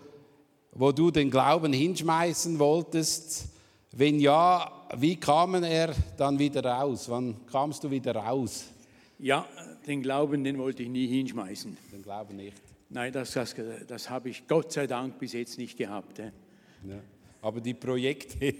wo 0.71 0.91
du 0.91 1.11
den 1.11 1.29
Glauben 1.29 1.73
hinschmeißen 1.73 2.57
wolltest? 2.59 3.45
Wenn 3.91 4.19
ja, 4.19 4.71
wie 4.97 5.15
kam 5.15 5.63
er 5.63 5.95
dann 6.17 6.37
wieder 6.37 6.63
raus? 6.65 7.09
Wann 7.09 7.35
kamst 7.47 7.83
du 7.83 7.89
wieder 7.89 8.15
raus? 8.15 8.65
Ja, 9.17 9.45
den 9.87 10.01
Glauben, 10.01 10.43
den 10.43 10.57
wollte 10.57 10.83
ich 10.83 10.89
nie 10.89 11.07
hinschmeißen. 11.07 11.77
Den 11.91 12.03
Glauben 12.03 12.35
nicht? 12.35 12.74
Nein, 12.95 13.11
das, 13.11 13.33
das, 13.33 13.53
das 13.87 14.09
habe 14.09 14.29
ich 14.29 14.47
Gott 14.47 14.71
sei 14.71 14.87
Dank 14.87 15.19
bis 15.19 15.33
jetzt 15.33 15.57
nicht 15.57 15.77
gehabt. 15.77 16.17
Ja. 16.19 16.31
Aber 17.41 17.59
die 17.59 17.73
Projekte? 17.73 18.55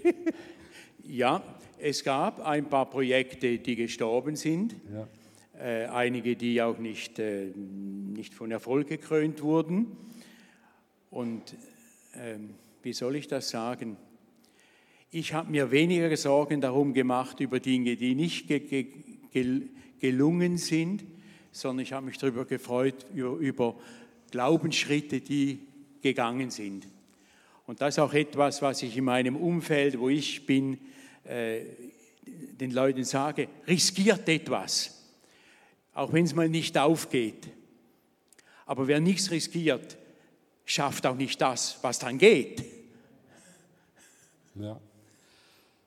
ja, 1.04 1.42
es 1.78 2.04
gab 2.04 2.40
ein 2.40 2.68
paar 2.68 2.90
Projekte, 2.90 3.56
die 3.56 3.76
gestorben 3.76 4.36
sind. 4.36 4.76
Ja. 4.92 5.08
Äh, 5.58 5.86
einige, 5.86 6.36
die 6.36 6.60
auch 6.60 6.76
nicht, 6.76 7.18
äh, 7.18 7.46
nicht 7.46 8.34
von 8.34 8.50
Erfolg 8.50 8.88
gekrönt 8.88 9.42
wurden. 9.42 9.96
Und 11.10 11.54
äh, 12.12 12.36
wie 12.82 12.92
soll 12.92 13.16
ich 13.16 13.28
das 13.28 13.48
sagen? 13.48 13.96
Ich 15.10 15.32
habe 15.32 15.50
mir 15.50 15.70
weniger 15.70 16.14
Sorgen 16.14 16.60
darum 16.60 16.92
gemacht 16.92 17.40
über 17.40 17.58
Dinge, 17.58 17.96
die 17.96 18.14
nicht 18.14 18.48
ge 18.48 18.60
ge 18.60 19.62
gelungen 19.98 20.58
sind, 20.58 21.06
sondern 21.52 21.84
ich 21.84 21.94
habe 21.94 22.04
mich 22.04 22.18
darüber 22.18 22.44
gefreut, 22.44 23.06
über, 23.14 23.36
über 23.38 23.76
Glaubensschritte, 24.30 25.20
die 25.20 25.60
gegangen 26.02 26.50
sind. 26.50 26.86
Und 27.66 27.80
das 27.80 27.94
ist 27.94 27.98
auch 27.98 28.12
etwas, 28.12 28.62
was 28.62 28.82
ich 28.82 28.96
in 28.96 29.04
meinem 29.04 29.36
Umfeld, 29.36 29.98
wo 29.98 30.08
ich 30.08 30.46
bin, 30.46 30.78
äh, 31.24 31.60
den 32.24 32.70
Leuten 32.70 33.04
sage, 33.04 33.48
riskiert 33.66 34.28
etwas, 34.28 35.02
auch 35.94 36.12
wenn 36.12 36.24
es 36.24 36.34
mal 36.34 36.48
nicht 36.48 36.76
aufgeht. 36.78 37.48
Aber 38.66 38.86
wer 38.86 39.00
nichts 39.00 39.30
riskiert, 39.30 39.96
schafft 40.64 41.06
auch 41.06 41.16
nicht 41.16 41.40
das, 41.40 41.78
was 41.82 41.98
dann 41.98 42.18
geht. 42.18 42.64
Ja. 44.54 44.80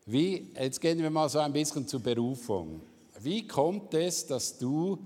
Wie, 0.06 0.48
jetzt 0.60 0.82
gehen 0.82 1.00
wir 1.00 1.10
mal 1.10 1.30
so 1.30 1.40
ein 1.40 1.54
bisschen 1.54 1.88
zur 1.88 2.00
Berufung. 2.02 2.82
Wie 3.20 3.46
kommt 3.46 3.94
es, 3.94 4.26
dass 4.26 4.58
du 4.58 4.98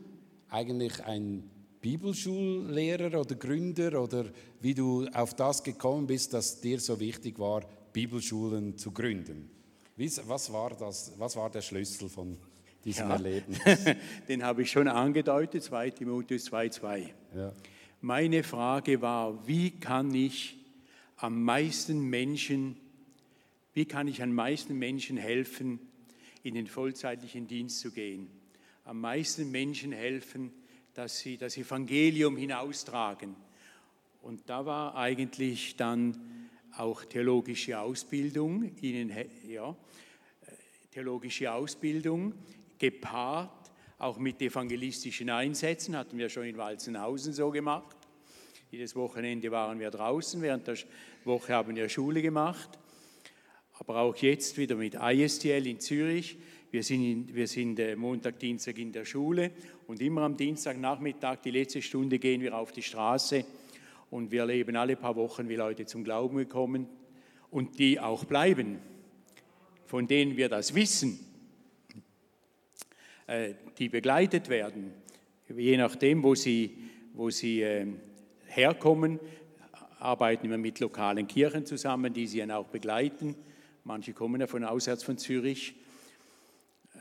eigentlich 0.49 1.03
ein 1.03 1.49
Bibelschullehrer 1.83 3.19
oder 3.19 3.35
Gründer 3.35 4.01
oder 4.01 4.25
wie 4.59 4.73
du 4.73 5.05
auf 5.13 5.35
das 5.35 5.61
gekommen 5.61 6.07
bist, 6.07 6.33
dass 6.33 6.59
dir 6.59 6.79
so 6.79 6.99
wichtig 6.99 7.37
war, 7.37 7.61
Bibelschulen 7.93 8.75
zu 8.77 8.89
gründen? 8.91 9.51
Was, 9.95 10.51
war 10.51 10.71
das, 10.71 11.13
was 11.17 11.35
war 11.35 11.51
der 11.51 11.61
Schlüssel 11.61 12.09
von 12.09 12.35
diesem 12.83 13.09
ja, 13.09 13.13
Erlebnis? 13.13 13.59
Den 14.27 14.41
habe 14.41 14.63
ich 14.63 14.71
schon 14.71 14.87
angedeutet, 14.87 15.61
2 15.61 15.91
Timotheus 15.91 16.51
2,2. 16.51 17.09
Ja. 17.35 17.53
Meine 18.01 18.41
Frage 18.41 18.99
war, 19.03 19.47
wie 19.47 19.69
kann 19.69 20.15
ich 20.15 20.57
am 21.17 21.43
meisten 21.43 22.01
Menschen 22.09 22.77
wie 23.73 23.85
kann 23.85 24.07
ich 24.07 24.21
am 24.21 24.33
meisten 24.33 24.77
Menschen 24.77 25.17
helfen, 25.17 25.79
in 26.43 26.53
den 26.53 26.67
vollzeitlichen 26.67 27.47
Dienst 27.47 27.79
zu 27.79 27.91
gehen? 27.91 28.29
Am 28.85 29.01
meisten 29.01 29.49
Menschen 29.49 29.91
helfen, 29.91 30.51
dass 30.93 31.19
sie 31.19 31.37
das 31.37 31.57
Evangelium 31.57 32.37
hinaustragen. 32.37 33.35
Und 34.21 34.49
da 34.49 34.65
war 34.65 34.95
eigentlich 34.95 35.75
dann 35.75 36.49
auch 36.77 37.03
theologische 37.05 37.79
Ausbildung, 37.79 38.71
ihnen, 38.81 39.11
ja, 39.47 39.75
theologische 40.91 41.51
Ausbildung 41.51 42.33
gepaart, 42.77 43.71
auch 43.97 44.17
mit 44.17 44.41
evangelistischen 44.41 45.29
Einsätzen, 45.29 45.95
hatten 45.95 46.17
wir 46.17 46.29
schon 46.29 46.45
in 46.45 46.57
Walzenhausen 46.57 47.33
so 47.33 47.49
gemacht. 47.49 47.95
Jedes 48.71 48.95
Wochenende 48.95 49.51
waren 49.51 49.79
wir 49.79 49.91
draußen, 49.91 50.41
während 50.41 50.67
der 50.67 50.77
Woche 51.25 51.53
haben 51.53 51.75
wir 51.75 51.87
Schule 51.89 52.21
gemacht. 52.21 52.79
Aber 53.73 53.97
auch 54.01 54.15
jetzt 54.17 54.57
wieder 54.57 54.75
mit 54.75 54.95
ISTL 54.95 55.67
in 55.67 55.79
Zürich. 55.79 56.37
Wir 56.73 56.81
sind, 56.81 57.03
in, 57.03 57.35
wir 57.35 57.45
sind 57.45 57.77
äh, 57.77 57.95
Montag, 57.95 58.39
Dienstag 58.39 58.79
in 58.79 58.91
der 58.91 59.05
Schule 59.05 59.51
und 59.85 60.01
immer 60.01 60.23
am 60.23 60.35
Dienstagnachmittag, 60.35 61.35
die 61.43 61.51
letzte 61.51 61.83
Stunde, 61.83 62.17
gehen 62.17 62.41
wir 62.41 62.57
auf 62.57 62.71
die 62.71 62.81
Straße 62.81 63.45
und 64.09 64.31
wir 64.31 64.39
erleben 64.39 64.75
alle 64.75 64.95
paar 64.95 65.15
Wochen, 65.15 65.47
wie 65.49 65.55
Leute 65.55 65.85
zum 65.85 66.03
Glauben 66.03 66.49
kommen 66.49 66.87
und 67.51 67.77
die 67.77 67.99
auch 67.99 68.25
bleiben, 68.25 68.79
von 69.85 70.07
denen 70.07 70.35
wir 70.35 70.49
das 70.49 70.73
wissen, 70.73 71.19
äh, 73.27 73.53
die 73.77 73.89
begleitet 73.89 74.49
werden, 74.49 74.93
je 75.55 75.77
nachdem, 75.77 76.23
wo 76.23 76.33
sie, 76.33 76.75
wo 77.13 77.29
sie 77.29 77.61
ähm, 77.61 77.99
herkommen, 78.47 79.19
arbeiten 79.99 80.49
wir 80.49 80.57
mit 80.57 80.79
lokalen 80.79 81.27
Kirchen 81.27 81.67
zusammen, 81.67 82.11
die 82.11 82.25
sie 82.25 82.39
dann 82.39 82.49
auch 82.49 82.69
begleiten. 82.69 83.35
Manche 83.83 84.13
kommen 84.13 84.41
ja 84.41 84.47
von 84.47 84.63
auswärts 84.63 85.03
von 85.03 85.19
Zürich. 85.19 85.75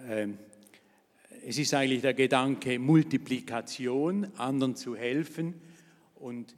Ähm, 0.08 0.38
es 1.46 1.58
ist 1.58 1.74
eigentlich 1.74 2.02
der 2.02 2.14
Gedanke 2.14 2.78
Multiplikation, 2.78 4.26
anderen 4.36 4.74
zu 4.74 4.96
helfen. 4.96 5.54
Und 6.16 6.54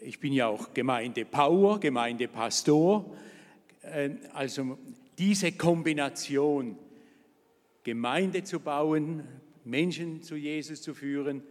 ich 0.00 0.20
bin 0.20 0.32
ja 0.32 0.46
auch 0.46 0.72
Gemeindepower, 0.72 1.80
Gemeindepastor. 1.80 3.14
Ähm, 3.82 4.18
also 4.32 4.78
diese 5.18 5.52
Kombination, 5.52 6.78
Gemeinde 7.84 8.44
zu 8.44 8.60
bauen, 8.60 9.24
Menschen 9.64 10.22
zu 10.22 10.36
Jesus 10.36 10.80
zu 10.80 10.94
führen 10.94 11.42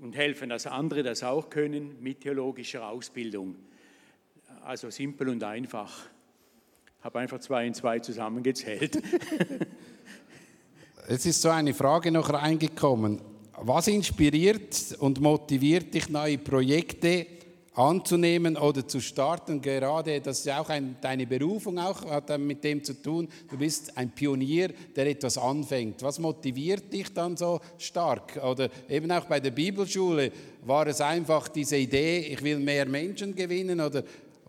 und, 0.00 0.16
helfen, 0.16 0.48
dass 0.48 0.66
andere 0.66 1.02
das 1.02 1.22
auch 1.22 1.50
können 1.50 1.96
mit 2.00 2.20
theologischer 2.20 2.88
Ausbildung. 2.88 3.56
Also 4.62 4.90
simpel 4.90 5.28
und 5.28 5.42
einfach. 5.42 6.08
Habe 7.02 7.20
einfach 7.20 7.40
zwei 7.40 7.66
und 7.66 7.74
zwei 7.74 7.98
zusammengezählt. 8.00 9.02
es 11.08 11.26
ist 11.26 11.42
so 11.42 11.50
eine 11.50 11.74
Frage 11.74 12.10
noch 12.10 12.32
reingekommen. 12.32 13.20
Was 13.58 13.88
inspiriert 13.88 14.96
und 14.98 15.20
motiviert 15.20 15.94
dich, 15.94 16.08
neue 16.08 16.38
Projekte 16.38 17.26
anzunehmen 17.76 18.56
oder 18.56 18.88
zu 18.88 19.00
starten. 19.00 19.60
Gerade, 19.60 20.20
das 20.20 20.38
ist 20.38 20.46
ja 20.46 20.60
auch 20.60 20.68
ein, 20.70 20.96
deine 21.00 21.26
Berufung 21.26 21.78
auch, 21.78 22.04
hat 22.06 22.36
mit 22.38 22.64
dem 22.64 22.82
zu 22.82 22.94
tun. 23.00 23.28
Du 23.50 23.58
bist 23.58 23.96
ein 23.96 24.10
Pionier, 24.10 24.70
der 24.94 25.06
etwas 25.06 25.36
anfängt. 25.36 26.02
Was 26.02 26.18
motiviert 26.18 26.90
dich 26.92 27.12
dann 27.12 27.36
so 27.36 27.60
stark? 27.76 28.40
Oder 28.42 28.70
eben 28.88 29.10
auch 29.12 29.24
bei 29.26 29.40
der 29.40 29.50
Bibelschule, 29.50 30.32
war 30.64 30.86
es 30.86 31.00
einfach 31.02 31.48
diese 31.48 31.76
Idee, 31.76 32.20
ich 32.20 32.42
will 32.42 32.58
mehr 32.58 32.86
Menschen 32.86 33.34
gewinnen 33.34 33.80
oder 33.80 34.02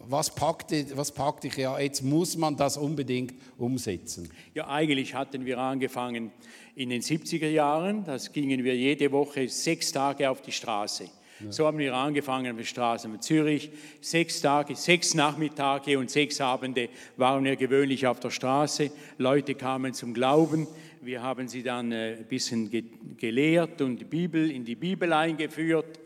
was 0.09 0.33
packt, 0.33 0.73
was 0.95 1.11
packt 1.11 1.43
dich, 1.43 1.57
ja, 1.57 1.77
jetzt 1.79 2.03
muss 2.03 2.37
man 2.37 2.55
das 2.55 2.77
unbedingt 2.77 3.33
umsetzen? 3.57 4.29
Ja, 4.53 4.67
eigentlich 4.67 5.13
hatten 5.13 5.45
wir 5.45 5.57
angefangen 5.57 6.31
in 6.75 6.89
den 6.89 7.01
70er 7.01 7.49
Jahren, 7.49 8.05
das 8.05 8.31
gingen 8.31 8.63
wir 8.63 8.75
jede 8.75 9.11
Woche 9.11 9.49
sechs 9.49 9.91
Tage 9.91 10.29
auf 10.29 10.41
die 10.41 10.51
Straße. 10.51 11.05
Ja. 11.39 11.51
So 11.51 11.65
haben 11.67 11.77
wir 11.77 11.93
angefangen 11.93 12.51
auf 12.51 12.57
der 12.57 12.65
Straße 12.65 13.07
in 13.07 13.21
Zürich. 13.21 13.69
Sechs 14.01 14.41
Tage, 14.41 14.75
sechs 14.75 15.13
Nachmittage 15.13 15.99
und 15.99 16.09
sechs 16.09 16.41
Abende 16.41 16.89
waren 17.15 17.43
wir 17.43 17.55
gewöhnlich 17.55 18.07
auf 18.07 18.19
der 18.19 18.31
Straße. 18.31 18.89
Leute 19.17 19.53
kamen 19.53 19.93
zum 19.93 20.13
Glauben. 20.13 20.67
Wir 21.01 21.21
haben 21.21 21.47
sie 21.47 21.61
dann 21.61 21.91
äh, 21.91 22.17
ein 22.17 22.25
bisschen 22.25 22.71
gelehrt 23.17 23.81
und 23.81 23.97
die 23.97 24.05
Bibel, 24.05 24.49
in 24.49 24.65
die 24.65 24.75
Bibel 24.75 25.13
eingeführt. 25.13 25.99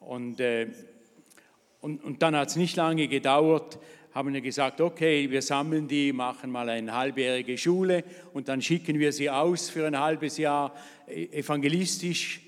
Und, 0.00 0.38
äh, 0.40 0.66
und, 1.84 2.02
und 2.02 2.22
dann 2.22 2.34
hat 2.34 2.48
es 2.48 2.56
nicht 2.56 2.76
lange 2.76 3.08
gedauert, 3.08 3.78
haben 4.14 4.32
wir 4.32 4.40
gesagt, 4.40 4.80
okay, 4.80 5.30
wir 5.30 5.42
sammeln 5.42 5.86
die, 5.86 6.14
machen 6.14 6.50
mal 6.50 6.66
eine 6.70 6.94
halbjährige 6.94 7.58
Schule 7.58 8.04
und 8.32 8.48
dann 8.48 8.62
schicken 8.62 8.98
wir 8.98 9.12
sie 9.12 9.28
aus 9.28 9.68
für 9.68 9.86
ein 9.86 10.00
halbes 10.00 10.38
Jahr 10.38 10.74
e-, 11.06 11.26
evangelistisch 11.26 12.40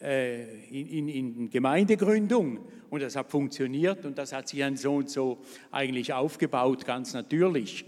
äh, 0.00 0.44
in, 0.68 0.86
in, 0.86 1.08
in, 1.08 1.50
Gemeindegründung 1.50 2.60
und 2.88 3.02
das 3.02 3.16
hat 3.16 3.28
funktioniert 3.32 4.04
und 4.04 4.16
das 4.16 4.32
hat 4.32 4.48
sich 4.48 4.60
dann 4.60 4.76
so 4.76 4.94
und 4.94 5.10
so 5.10 5.38
eigentlich 5.72 6.12
aufgebaut, 6.12 6.84
ganz 6.84 7.14
natürlich. 7.14 7.84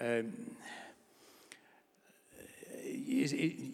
Ähm, 0.00 0.32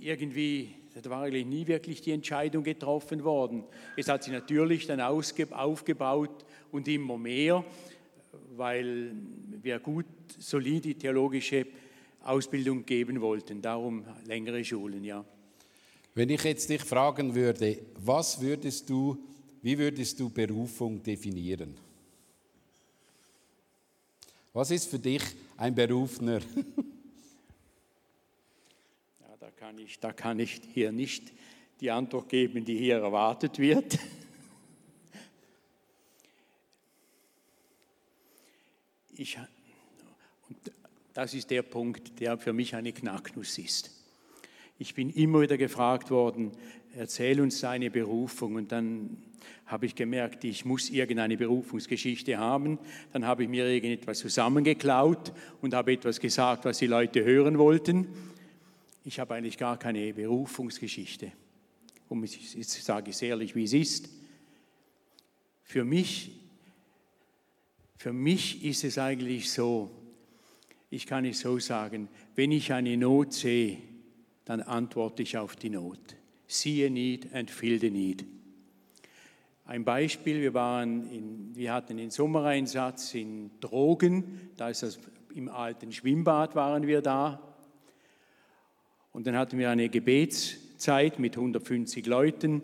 irgendwie, 0.00 0.74
da 1.02 1.10
war 1.10 1.22
eigentlich 1.22 1.46
nie 1.46 1.66
wirklich 1.66 2.00
die 2.00 2.12
Entscheidung 2.12 2.64
getroffen 2.64 3.22
worden. 3.22 3.64
Es 3.96 4.08
hat 4.08 4.24
sich 4.24 4.32
natürlich 4.32 4.86
dann 4.86 5.00
aufgebaut 5.00 6.44
und 6.72 6.88
immer 6.88 7.18
mehr, 7.18 7.64
weil 8.56 9.12
wir 9.62 9.78
gut, 9.78 10.06
solide 10.38 10.94
theologische 10.94 11.66
Ausbildung 12.22 12.84
geben 12.86 13.20
wollten. 13.20 13.60
Darum 13.60 14.04
längere 14.26 14.64
Schulen, 14.64 15.04
ja. 15.04 15.24
Wenn 16.14 16.30
ich 16.30 16.42
jetzt 16.44 16.70
dich 16.70 16.82
fragen 16.82 17.34
würde, 17.34 17.78
was 18.02 18.40
würdest 18.40 18.88
du, 18.88 19.18
wie 19.60 19.78
würdest 19.78 20.18
du 20.18 20.30
Berufung 20.30 21.02
definieren? 21.02 21.76
Was 24.54 24.70
ist 24.70 24.88
für 24.88 24.98
dich 24.98 25.22
ein 25.58 25.74
Berufner? 25.74 26.40
Kann 29.66 29.78
ich, 29.78 29.98
da 29.98 30.12
kann 30.12 30.38
ich 30.38 30.60
hier 30.74 30.92
nicht 30.92 31.32
die 31.80 31.90
Antwort 31.90 32.28
geben, 32.28 32.64
die 32.64 32.78
hier 32.78 32.98
erwartet 32.98 33.58
wird. 33.58 33.98
Ich, 39.18 39.36
und 40.48 40.58
das 41.14 41.34
ist 41.34 41.50
der 41.50 41.62
Punkt, 41.62 42.20
der 42.20 42.38
für 42.38 42.52
mich 42.52 42.76
eine 42.76 42.92
Knacknuss 42.92 43.58
ist. 43.58 43.90
Ich 44.78 44.94
bin 44.94 45.10
immer 45.10 45.40
wieder 45.40 45.56
gefragt 45.56 46.10
worden, 46.10 46.52
erzähl 46.94 47.40
uns 47.40 47.60
deine 47.60 47.90
Berufung. 47.90 48.54
Und 48.54 48.70
dann 48.70 49.16
habe 49.64 49.86
ich 49.86 49.96
gemerkt, 49.96 50.44
ich 50.44 50.64
muss 50.64 50.90
irgendeine 50.90 51.36
Berufungsgeschichte 51.36 52.38
haben. 52.38 52.78
Dann 53.12 53.24
habe 53.24 53.42
ich 53.42 53.48
mir 53.48 53.66
irgendetwas 53.66 54.18
zusammengeklaut 54.18 55.32
und 55.60 55.74
habe 55.74 55.92
etwas 55.94 56.20
gesagt, 56.20 56.66
was 56.66 56.78
die 56.78 56.86
Leute 56.86 57.24
hören 57.24 57.58
wollten. 57.58 58.35
Ich 59.06 59.20
habe 59.20 59.36
eigentlich 59.36 59.56
gar 59.56 59.78
keine 59.78 60.12
Berufungsgeschichte. 60.12 61.30
Und 62.08 62.24
jetzt 62.24 62.84
sage 62.84 63.10
ich 63.10 63.14
es 63.14 63.22
ehrlich, 63.22 63.54
wie 63.54 63.62
es 63.62 63.72
ist. 63.72 64.08
Für 65.62 65.84
mich, 65.84 66.32
für 67.96 68.12
mich 68.12 68.64
ist 68.64 68.82
es 68.82 68.98
eigentlich 68.98 69.52
so, 69.52 69.92
ich 70.90 71.06
kann 71.06 71.24
es 71.24 71.38
so 71.38 71.56
sagen, 71.60 72.08
wenn 72.34 72.50
ich 72.50 72.72
eine 72.72 72.96
Not 72.96 73.32
sehe, 73.32 73.78
dann 74.44 74.60
antworte 74.60 75.22
ich 75.22 75.38
auf 75.38 75.54
die 75.54 75.70
Not. 75.70 76.00
See 76.48 76.84
a 76.84 76.90
need 76.90 77.32
and 77.32 77.48
fill 77.48 77.78
the 77.78 77.92
need. 77.92 78.24
Ein 79.66 79.84
Beispiel, 79.84 80.40
wir, 80.40 80.52
waren 80.52 81.08
in, 81.12 81.54
wir 81.54 81.72
hatten 81.72 81.96
den 81.96 82.10
Sommereinsatz 82.10 83.14
in 83.14 83.52
Drogen, 83.60 84.50
da 84.56 84.68
ist 84.68 84.82
das 84.82 84.98
im 85.32 85.48
alten 85.48 85.92
Schwimmbad 85.92 86.56
waren 86.56 86.88
wir 86.88 87.02
da. 87.02 87.45
Und 89.16 89.26
dann 89.26 89.34
hatten 89.34 89.56
wir 89.56 89.70
eine 89.70 89.88
Gebetszeit 89.88 91.18
mit 91.18 91.38
150 91.38 92.04
Leuten, 92.04 92.60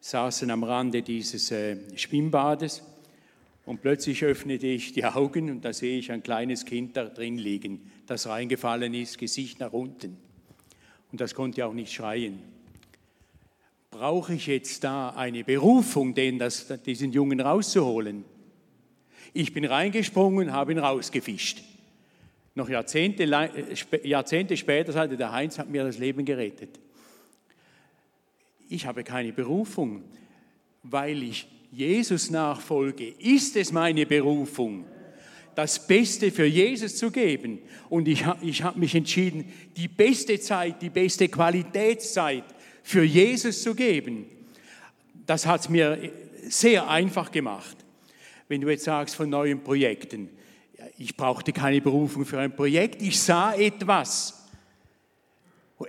saßen 0.00 0.50
am 0.50 0.64
Rande 0.64 1.02
dieses 1.02 1.50
äh, 1.50 1.76
Schwimmbades 1.96 2.82
und 3.66 3.82
plötzlich 3.82 4.24
öffnete 4.24 4.68
ich 4.68 4.94
die 4.94 5.04
Augen 5.04 5.50
und 5.50 5.66
da 5.66 5.74
sehe 5.74 5.98
ich 5.98 6.10
ein 6.10 6.22
kleines 6.22 6.64
Kind 6.64 6.96
da 6.96 7.04
drin 7.04 7.36
liegen, 7.36 7.90
das 8.06 8.26
reingefallen 8.26 8.94
ist, 8.94 9.18
Gesicht 9.18 9.60
nach 9.60 9.74
unten 9.74 10.16
und 11.10 11.20
das 11.20 11.34
konnte 11.34 11.66
auch 11.66 11.74
nicht 11.74 11.92
schreien. 11.92 12.38
Brauche 13.90 14.32
ich 14.32 14.46
jetzt 14.46 14.84
da 14.84 15.10
eine 15.10 15.44
Berufung, 15.44 16.14
den 16.14 16.38
das, 16.38 16.72
diesen 16.86 17.12
Jungen 17.12 17.38
rauszuholen? 17.38 18.24
Ich 19.34 19.52
bin 19.52 19.66
reingesprungen, 19.66 20.52
habe 20.52 20.72
ihn 20.72 20.78
rausgefischt. 20.78 21.62
Noch 22.54 22.68
Jahrzehnte, 22.68 23.24
Jahrzehnte 24.02 24.56
später 24.56 24.92
sagte 24.92 25.16
der 25.16 25.32
Heinz, 25.32 25.58
hat 25.58 25.68
mir 25.68 25.84
das 25.84 25.98
Leben 25.98 26.24
gerettet. 26.24 26.78
Ich 28.68 28.86
habe 28.86 29.04
keine 29.04 29.32
Berufung, 29.32 30.04
weil 30.82 31.22
ich 31.22 31.46
Jesus 31.70 32.30
nachfolge. 32.30 33.08
Ist 33.18 33.56
es 33.56 33.72
meine 33.72 34.04
Berufung? 34.04 34.84
das 35.54 35.86
Beste 35.86 36.30
für 36.30 36.46
Jesus 36.46 36.96
zu 36.96 37.10
geben. 37.10 37.58
Und 37.88 38.08
ich, 38.08 38.24
ich 38.40 38.62
habe 38.62 38.78
mich 38.78 38.94
entschieden, 38.94 39.52
die 39.76 39.88
beste 39.88 40.40
Zeit, 40.40 40.80
die 40.80 40.90
beste 40.90 41.28
Qualitätszeit 41.28 42.44
für 42.82 43.02
Jesus 43.02 43.62
zu 43.62 43.74
geben. 43.74 44.26
Das 45.26 45.46
hat 45.46 45.62
es 45.62 45.68
mir 45.68 46.10
sehr 46.48 46.88
einfach 46.88 47.30
gemacht. 47.30 47.76
Wenn 48.48 48.60
du 48.60 48.70
jetzt 48.70 48.84
sagst 48.84 49.14
von 49.14 49.30
neuen 49.30 49.62
Projekten, 49.62 50.28
ich 51.02 51.16
brauchte 51.16 51.52
keine 51.52 51.80
Berufung 51.80 52.24
für 52.24 52.38
ein 52.38 52.54
Projekt, 52.54 53.02
ich 53.02 53.20
sah 53.20 53.54
etwas. 53.54 54.48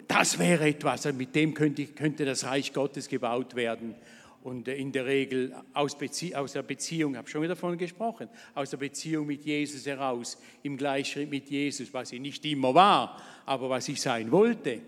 Das 0.08 0.40
wäre 0.40 0.68
etwas, 0.68 1.06
mit 1.14 1.36
dem 1.36 1.54
könnte, 1.54 1.86
könnte 1.86 2.26
das 2.26 2.46
Reich 2.46 2.74
Gottes 2.74 3.08
gebaut 3.08 3.56
werden. 3.56 3.94
und 4.42 4.68
in 4.68 4.92
der 4.92 5.06
Regel 5.06 5.56
aus, 5.74 5.96
Bezie 5.98 6.36
aus 6.36 6.54
der 6.54 6.64
Beziehung, 6.64 7.16
habe 7.16 7.30
schon 7.30 7.44
wieder 7.44 7.54
davon 7.54 7.78
gesprochen, 7.78 8.28
aus 8.56 8.72
der 8.72 8.78
Beziehung 8.78 9.28
mit 9.28 9.46
Jesus 9.46 9.86
heraus, 9.86 10.38
im 10.64 10.76
Gleichschritt 10.76 11.30
mit 11.30 11.50
Jesus, 11.50 11.94
was 11.94 12.12
ich 12.12 12.20
nicht 12.20 12.44
immer 12.46 12.74
war, 12.74 13.22
aber 13.46 13.70
was 13.70 13.88
ich 13.88 14.02
sein 14.02 14.32
wollte, 14.32 14.82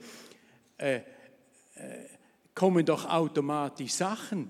äh, 0.77 0.95
äh, 0.95 1.01
kommen 2.53 2.85
doch 2.85 3.07
automatisch 3.07 3.93
Sachen. 3.93 4.49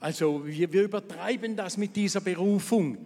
Also 0.00 0.46
wir, 0.46 0.72
wir 0.72 0.84
übertreiben 0.84 1.56
das 1.56 1.76
mit 1.76 1.94
dieser 1.96 2.20
Berufung. 2.20 2.98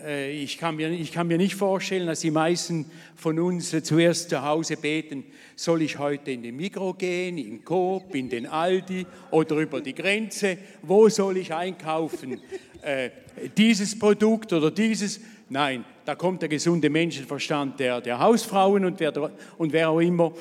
Äh, 0.00 0.30
ich 0.32 0.58
kann, 0.58 0.76
mir, 0.76 0.90
ich 0.90 1.12
kann 1.12 1.26
mir 1.26 1.38
nicht 1.38 1.54
vorstellen, 1.54 2.06
dass 2.06 2.20
die 2.20 2.30
meisten 2.30 2.86
von 3.16 3.38
uns 3.38 3.74
zuerst 3.82 4.30
zu 4.30 4.42
Hause 4.42 4.76
beten, 4.76 5.24
soll 5.56 5.82
ich 5.82 5.98
heute 5.98 6.30
in 6.30 6.42
den 6.42 6.56
Mikro 6.56 6.94
gehen, 6.94 7.38
in 7.38 7.64
Coop, 7.64 8.14
in 8.14 8.28
den 8.28 8.46
Aldi 8.46 9.06
oder 9.30 9.56
über 9.56 9.80
die 9.80 9.94
Grenze, 9.94 10.58
wo 10.82 11.08
soll 11.08 11.38
ich 11.38 11.52
einkaufen? 11.52 12.40
Äh, 12.82 13.10
dieses 13.56 13.96
Produkt 13.96 14.52
oder 14.52 14.72
dieses? 14.72 15.20
Nein, 15.48 15.84
da 16.04 16.16
kommt 16.16 16.42
der 16.42 16.48
gesunde 16.48 16.90
Menschenverstand 16.90 17.78
der, 17.78 18.00
der 18.00 18.18
Hausfrauen 18.18 18.84
und 18.84 18.98
wer, 18.98 19.30
und 19.56 19.72
wer 19.72 19.90
auch 19.90 20.00
immer. 20.00 20.32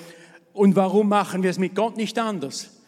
Und 0.51 0.75
warum 0.75 1.07
machen 1.07 1.43
wir 1.43 1.51
es 1.51 1.59
mit 1.59 1.75
Gott 1.75 1.97
nicht 1.97 2.17
anders? 2.17 2.81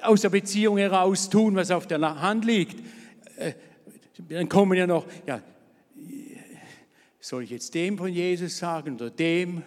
Aus 0.00 0.22
der 0.22 0.30
Beziehung 0.30 0.76
heraus 0.76 1.30
tun, 1.30 1.54
was 1.54 1.70
auf 1.70 1.86
der 1.86 2.00
Hand 2.00 2.44
liegt. 2.44 2.80
Äh, 3.36 3.52
dann 4.28 4.48
kommen 4.48 4.76
ja 4.76 4.86
noch, 4.86 5.06
ja, 5.26 5.42
soll 7.20 7.44
ich 7.44 7.50
jetzt 7.50 7.74
dem 7.74 7.96
von 7.96 8.12
Jesus 8.12 8.58
sagen 8.58 8.96
oder 8.96 9.10
dem? 9.10 9.62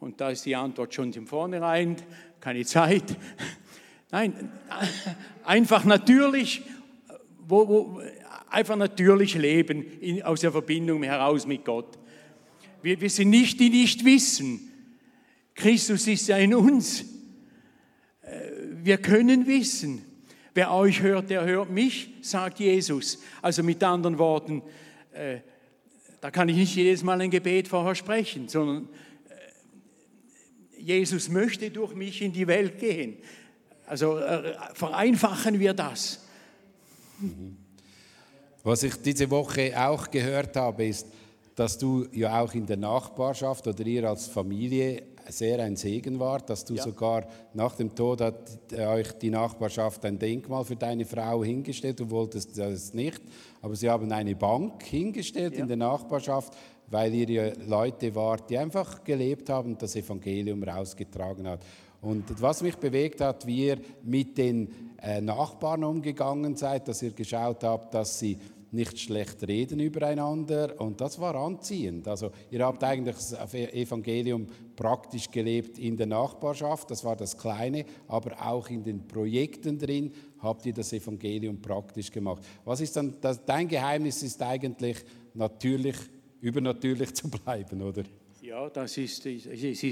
Und 0.00 0.20
da 0.20 0.30
ist 0.30 0.44
die 0.44 0.56
Antwort 0.56 0.92
schon 0.92 1.12
von 1.12 1.26
vornherein, 1.26 1.96
keine 2.40 2.64
Zeit. 2.64 3.16
Nein, 4.10 4.50
einfach 5.44 5.84
natürlich, 5.84 6.62
wo, 7.46 7.68
wo, 7.68 8.02
einfach 8.50 8.76
natürlich 8.76 9.34
leben 9.34 9.84
in, 10.00 10.22
aus 10.22 10.40
der 10.40 10.52
Verbindung 10.52 11.02
heraus 11.02 11.46
mit 11.46 11.64
Gott. 11.64 11.98
Wir, 12.82 13.00
wir 13.00 13.10
sind 13.10 13.30
nicht 13.30 13.60
die 13.60 13.70
nicht 13.70 14.04
wissen. 14.04 14.60
Christus 15.54 16.06
ist 16.08 16.28
ja 16.28 16.36
in 16.38 16.54
uns. 16.54 17.02
Äh, 18.22 18.50
wir 18.82 18.98
können 18.98 19.46
wissen. 19.46 20.04
Wer 20.54 20.72
euch 20.72 21.00
hört, 21.00 21.30
der 21.30 21.44
hört 21.44 21.70
mich, 21.70 22.10
sagt 22.20 22.60
Jesus. 22.60 23.18
Also 23.40 23.62
mit 23.62 23.82
anderen 23.82 24.18
Worten, 24.18 24.62
äh, 25.12 25.38
da 26.20 26.30
kann 26.30 26.48
ich 26.48 26.56
nicht 26.56 26.76
jedes 26.76 27.02
Mal 27.02 27.20
ein 27.20 27.30
Gebet 27.30 27.68
vorher 27.68 27.94
sprechen, 27.94 28.48
sondern 28.48 28.88
äh, 29.28 30.80
Jesus 30.80 31.28
möchte 31.30 31.70
durch 31.70 31.94
mich 31.94 32.20
in 32.20 32.32
die 32.32 32.46
Welt 32.46 32.78
gehen. 32.78 33.16
Also 33.86 34.18
äh, 34.18 34.54
vereinfachen 34.74 35.58
wir 35.58 35.72
das. 35.72 36.26
Was 38.62 38.82
ich 38.82 38.94
diese 38.96 39.30
Woche 39.30 39.72
auch 39.76 40.10
gehört 40.10 40.56
habe, 40.56 40.86
ist, 40.86 41.06
dass 41.54 41.78
du 41.78 42.06
ja 42.12 42.40
auch 42.40 42.54
in 42.54 42.66
der 42.66 42.76
Nachbarschaft 42.76 43.66
oder 43.66 43.84
ihr 43.86 44.08
als 44.08 44.28
Familie 44.28 45.02
sehr 45.28 45.58
ein 45.60 45.76
Segen 45.76 46.18
war, 46.18 46.40
dass 46.40 46.64
du 46.64 46.74
ja. 46.74 46.82
sogar 46.82 47.26
nach 47.54 47.76
dem 47.76 47.94
Tod 47.94 48.20
hat 48.20 48.58
euch 48.72 49.12
die 49.12 49.30
Nachbarschaft 49.30 50.04
ein 50.04 50.18
Denkmal 50.18 50.64
für 50.64 50.76
deine 50.76 51.04
Frau 51.04 51.44
hingestellt. 51.44 52.00
Du 52.00 52.10
wolltest 52.10 52.58
das 52.58 52.94
nicht, 52.94 53.20
aber 53.60 53.76
sie 53.76 53.88
haben 53.88 54.10
eine 54.12 54.34
Bank 54.34 54.82
hingestellt 54.84 55.54
ja. 55.54 55.62
in 55.62 55.68
der 55.68 55.76
Nachbarschaft, 55.76 56.54
weil 56.88 57.14
ihr 57.14 57.54
Leute 57.66 58.14
wart, 58.14 58.50
die 58.50 58.58
einfach 58.58 59.02
gelebt 59.02 59.48
haben 59.48 59.72
und 59.72 59.82
das 59.82 59.96
Evangelium 59.96 60.62
rausgetragen 60.62 61.48
hat. 61.48 61.64
Und 62.02 62.42
was 62.42 62.62
mich 62.62 62.76
bewegt 62.76 63.20
hat, 63.20 63.46
wie 63.46 63.68
ihr 63.68 63.78
mit 64.02 64.36
den 64.36 64.68
äh, 65.00 65.20
Nachbarn 65.20 65.84
umgegangen 65.84 66.56
seid, 66.56 66.88
dass 66.88 67.00
ihr 67.00 67.12
geschaut 67.12 67.62
habt, 67.62 67.94
dass 67.94 68.18
sie 68.18 68.38
nicht 68.72 68.98
schlecht 68.98 69.46
reden 69.46 69.80
übereinander 69.80 70.80
und 70.80 71.00
das 71.00 71.20
war 71.20 71.34
anziehend. 71.34 72.08
Also 72.08 72.30
ihr 72.50 72.64
habt 72.64 72.82
eigentlich 72.82 73.16
das 73.16 73.54
Evangelium 73.54 74.46
praktisch 74.74 75.30
gelebt 75.30 75.78
in 75.78 75.96
der 75.96 76.06
Nachbarschaft, 76.06 76.90
das 76.90 77.04
war 77.04 77.14
das 77.14 77.36
Kleine, 77.36 77.84
aber 78.08 78.34
auch 78.44 78.68
in 78.70 78.82
den 78.82 79.06
Projekten 79.06 79.78
drin 79.78 80.12
habt 80.38 80.64
ihr 80.66 80.72
das 80.72 80.92
Evangelium 80.92 81.60
praktisch 81.60 82.10
gemacht. 82.10 82.42
Was 82.64 82.80
ist 82.80 82.96
dann, 82.96 83.14
das, 83.20 83.44
dein 83.44 83.68
Geheimnis 83.68 84.22
ist 84.22 84.42
eigentlich 84.42 84.96
natürlich, 85.34 85.96
übernatürlich 86.40 87.14
zu 87.14 87.30
bleiben, 87.30 87.82
oder? 87.82 88.02
Ja, 88.42 88.68
das 88.68 88.96
ist, 88.96 89.24
es 89.24 89.46
ist, 89.46 89.84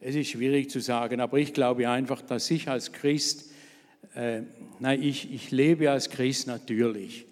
es 0.00 0.14
ist 0.14 0.28
schwierig 0.28 0.70
zu 0.70 0.80
sagen, 0.80 1.20
aber 1.20 1.38
ich 1.38 1.52
glaube 1.52 1.88
einfach, 1.88 2.22
dass 2.22 2.48
ich 2.50 2.68
als 2.68 2.92
Christ, 2.92 3.50
äh, 4.14 4.42
nein, 4.78 5.02
ich, 5.02 5.32
ich 5.32 5.50
lebe 5.50 5.90
als 5.90 6.08
Christ 6.08 6.46
natürlich. 6.46 7.26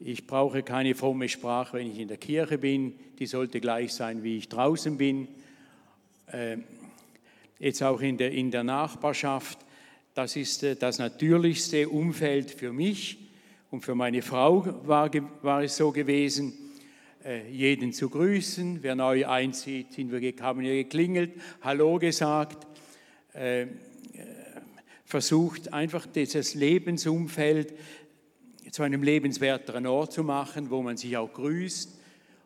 Ich 0.00 0.26
brauche 0.26 0.62
keine 0.62 0.94
fromme 0.94 1.28
Sprache, 1.28 1.78
wenn 1.78 1.90
ich 1.90 1.98
in 1.98 2.08
der 2.08 2.16
Kirche 2.16 2.58
bin. 2.58 2.94
Die 3.18 3.26
sollte 3.26 3.60
gleich 3.60 3.92
sein, 3.92 4.24
wie 4.24 4.38
ich 4.38 4.48
draußen 4.48 4.98
bin. 4.98 5.28
Ähm, 6.32 6.64
jetzt 7.60 7.82
auch 7.82 8.00
in 8.00 8.16
der, 8.16 8.32
in 8.32 8.50
der 8.50 8.64
Nachbarschaft. 8.64 9.58
Das 10.12 10.34
ist 10.34 10.64
äh, 10.64 10.74
das 10.74 10.98
natürlichste 10.98 11.88
Umfeld 11.88 12.50
für 12.50 12.72
mich 12.72 13.18
und 13.70 13.84
für 13.84 13.94
meine 13.94 14.22
Frau 14.22 14.66
war, 14.86 15.10
war 15.42 15.62
es 15.62 15.76
so 15.76 15.92
gewesen, 15.92 16.52
äh, 17.24 17.48
jeden 17.50 17.92
zu 17.92 18.10
grüßen. 18.10 18.82
Wer 18.82 18.96
neu 18.96 19.26
einzieht, 19.26 19.92
sind 19.92 20.10
wir, 20.10 20.34
haben 20.40 20.60
wir 20.60 20.74
geklingelt, 20.74 21.32
Hallo 21.62 21.98
gesagt, 21.98 22.66
ähm, 23.32 23.68
äh, 24.12 24.26
versucht 25.04 25.72
einfach 25.72 26.06
dieses 26.06 26.54
Lebensumfeld 26.54 27.74
zu 28.74 28.82
einem 28.82 29.04
lebenswerteren 29.04 29.86
Ort 29.86 30.12
zu 30.12 30.24
machen, 30.24 30.68
wo 30.68 30.82
man 30.82 30.96
sich 30.96 31.16
auch 31.16 31.32
grüßt. 31.32 31.96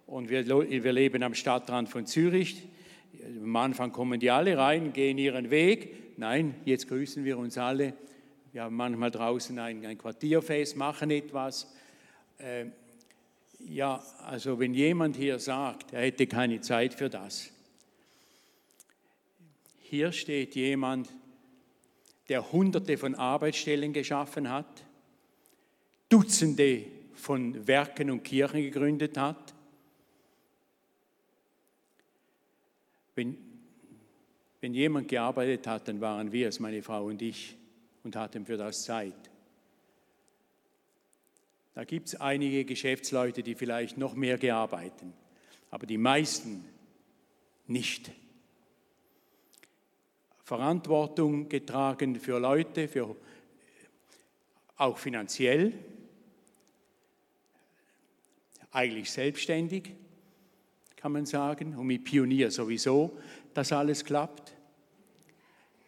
Und 0.07 0.29
wir, 0.29 0.47
wir 0.47 0.93
leben 0.93 1.23
am 1.23 1.33
Stadtrand 1.33 1.89
von 1.89 2.05
Zürich. 2.05 2.69
Am 3.43 3.57
Anfang 3.57 3.93
kommen 3.93 4.21
die 4.21 4.31
alle 4.31 4.59
rein, 4.59 4.93
gehen 4.93 5.17
ihren 5.17 5.49
Weg. 5.49 6.19
Nein, 6.19 6.55
jetzt 6.67 6.87
grüßen 6.87 7.25
wir 7.25 7.39
uns 7.39 7.57
alle. 7.57 7.95
Wir 8.53 8.65
haben 8.65 8.77
manchmal 8.77 9.11
draußen 9.11 9.59
ein, 9.59 9.87
ein 9.87 9.97
Quartierfest, 9.97 10.77
machen 10.77 11.11
etwas. 11.11 11.75
Äh, 12.37 12.67
ja, 13.61 14.05
also 14.27 14.61
wenn 14.61 14.75
jemand 14.75 15.17
hier 15.17 15.39
sagt, 15.39 15.95
er 15.95 16.03
hätte 16.03 16.27
keine 16.27 16.61
Zeit 16.61 16.93
für 16.93 17.09
das. 17.09 17.51
Hier 19.79 20.13
steht 20.13 20.55
jemand, 20.57 21.09
der 22.29 22.53
hunderte 22.53 22.99
von 22.99 23.15
Arbeitsstellen 23.15 23.95
geschaffen 23.95 24.51
hat, 24.51 24.85
Dutzende 26.09 26.85
von 27.15 27.67
Werken 27.67 28.11
und 28.11 28.23
Kirchen 28.23 28.63
gegründet 28.63 29.17
hat. 29.19 29.55
Wenn, 33.15 33.37
wenn 34.61 34.75
jemand 34.75 35.09
gearbeitet 35.09 35.67
hat, 35.67 35.89
dann 35.89 36.01
waren 36.01 36.33
wir 36.33 36.49
es, 36.49 36.61
meine 36.61 36.83
Frau 36.83 37.07
und 37.07 37.21
ich, 37.21 37.57
und 38.05 38.17
hatten 38.17 38.47
für 38.47 38.57
das 38.57 38.85
Zeit. 38.85 39.29
Da 41.75 41.85
gibt 41.85 42.09
es 42.09 42.15
einige 42.21 42.65
Geschäftsleute, 42.65 43.43
die 43.43 43.55
vielleicht 43.55 43.99
noch 43.99 44.15
mehr 44.15 44.39
gearbeitet, 44.39 45.13
aber 45.71 45.87
die 45.87 45.99
meisten 45.99 46.65
nicht. 47.67 48.11
Verantwortung 50.43 51.49
getragen 51.49 52.17
für 52.17 52.39
Leute, 52.39 52.89
für, 52.89 53.15
auch 54.77 54.97
finanziell, 54.97 55.75
eigentlich 58.73 59.11
selbstständig, 59.11 59.95
kann 60.97 61.13
man 61.13 61.27
sagen, 61.27 61.77
und 61.77 61.87
mit 61.87 62.05
Pionier 62.05 62.51
sowieso, 62.51 63.17
dass 63.55 63.73
alles 63.73 64.05
klappt. 64.05 64.55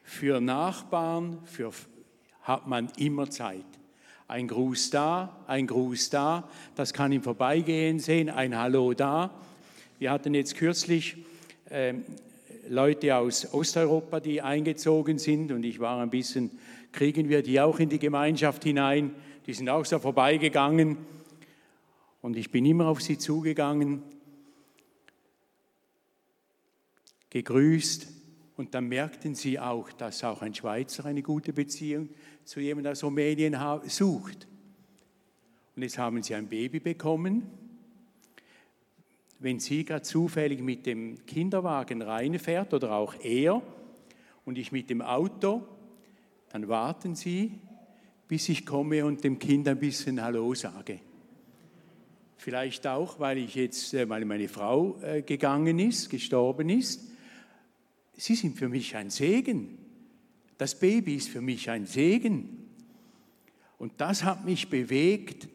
Für 0.03 0.41
Nachbarn 0.41 1.39
für, 1.45 1.73
hat 2.43 2.67
man 2.67 2.91
immer 2.97 3.31
Zeit. 3.31 3.65
Ein 4.29 4.49
Gruß 4.49 4.91
da, 4.91 5.45
ein 5.47 5.67
Gruß 5.67 6.11
da, 6.11 6.49
das 6.75 6.93
kann 6.93 7.13
im 7.13 7.23
Vorbeigehen 7.23 7.99
sehen, 7.99 8.31
ein 8.31 8.57
Hallo 8.57 8.95
da. 8.95 9.31
Wir 9.99 10.11
hatten 10.11 10.35
jetzt 10.35 10.57
kürzlich 10.57 11.17
äh, 11.69 11.95
Leute 12.69 13.17
aus 13.17 13.53
Osteuropa, 13.53 14.21
die 14.21 14.41
eingezogen 14.41 15.19
sind 15.19 15.51
und 15.51 15.65
ich 15.65 15.81
war 15.81 16.01
ein 16.01 16.11
bisschen, 16.11 16.53
kriegen 16.93 17.29
wir 17.29 17.43
die 17.43 17.61
auch 17.61 17.81
in 17.81 17.89
die 17.89 17.99
Gemeinschaft 17.99 18.63
hinein, 18.63 19.15
die 19.47 19.53
sind 19.53 19.69
auch 19.69 19.85
so 19.85 19.99
vorbeigegangen 19.99 20.99
und 22.23 22.37
ich 22.37 22.51
bin 22.51 22.67
immer 22.67 22.87
auf 22.87 23.01
sie 23.01 23.19
zugegangen, 23.19 24.03
gegrüßt. 27.31 28.09
Und 28.57 28.75
dann 28.75 28.89
merkten 28.89 29.35
sie 29.35 29.59
auch, 29.59 29.91
dass 29.93 30.23
auch 30.23 30.43
ein 30.43 30.55
Schweizer 30.55 31.07
eine 31.07 31.23
gute 31.23 31.55
Beziehung 31.55 32.11
zu 32.45 32.61
jemandem 32.61 32.93
aus 32.93 33.03
Rumänien 33.03 33.57
sucht. 33.87 34.47
Und 35.75 35.83
jetzt 35.83 35.97
haben 35.97 36.23
sie 36.23 36.35
ein 36.35 36.49
Baby 36.49 36.81
bekommen. 36.81 37.47
Wenn 39.39 39.61
sie 39.61 39.87
gerade 39.87 40.03
zufällig 40.03 40.61
mit 40.61 40.85
dem 40.85 41.25
Kinderwagen 41.25 42.03
reinfährt 42.03 42.75
oder 42.75 42.93
auch 42.93 43.15
er 43.23 43.63
und 44.45 44.59
ich 44.59 44.73
mit 44.73 44.91
dem 44.91 45.01
Auto, 45.01 45.67
dann 46.51 46.69
warten 46.69 47.15
sie, 47.15 47.53
bis 48.29 48.51
ich 48.51 48.67
komme 48.67 49.07
und 49.07 49.25
dem 49.25 49.39
Kind 49.39 49.67
ein 49.69 49.79
bisschen 49.79 50.23
Hallo 50.23 50.53
sage. 50.53 51.01
Vielleicht 52.41 52.87
auch, 52.87 53.21
weil 53.21 53.37
ich 53.37 53.55
jetzt, 53.55 53.93
äh, 53.93 54.09
weil 54.09 54.25
meine 54.25 54.49
Frau 54.49 54.99
äh, 55.03 55.21
gegangen 55.21 55.79
ist, 55.79 56.09
gestorben 56.09 56.71
ist. 56.71 57.11
Sie 58.15 58.35
sind 58.35 58.57
für 58.57 58.71
mich 58.71 58.97
ein 58.97 59.11
Segen. 59.11 59.77
Das 60.57 60.75
Baby 60.79 61.17
ist 61.17 61.29
für 61.29 61.43
mich 61.43 61.69
ein 61.69 61.85
Segen. 61.85 62.67
Und 63.77 64.01
das 64.01 64.25
hat 64.25 64.47
mich 64.47 64.71
bewegt, 64.71 65.49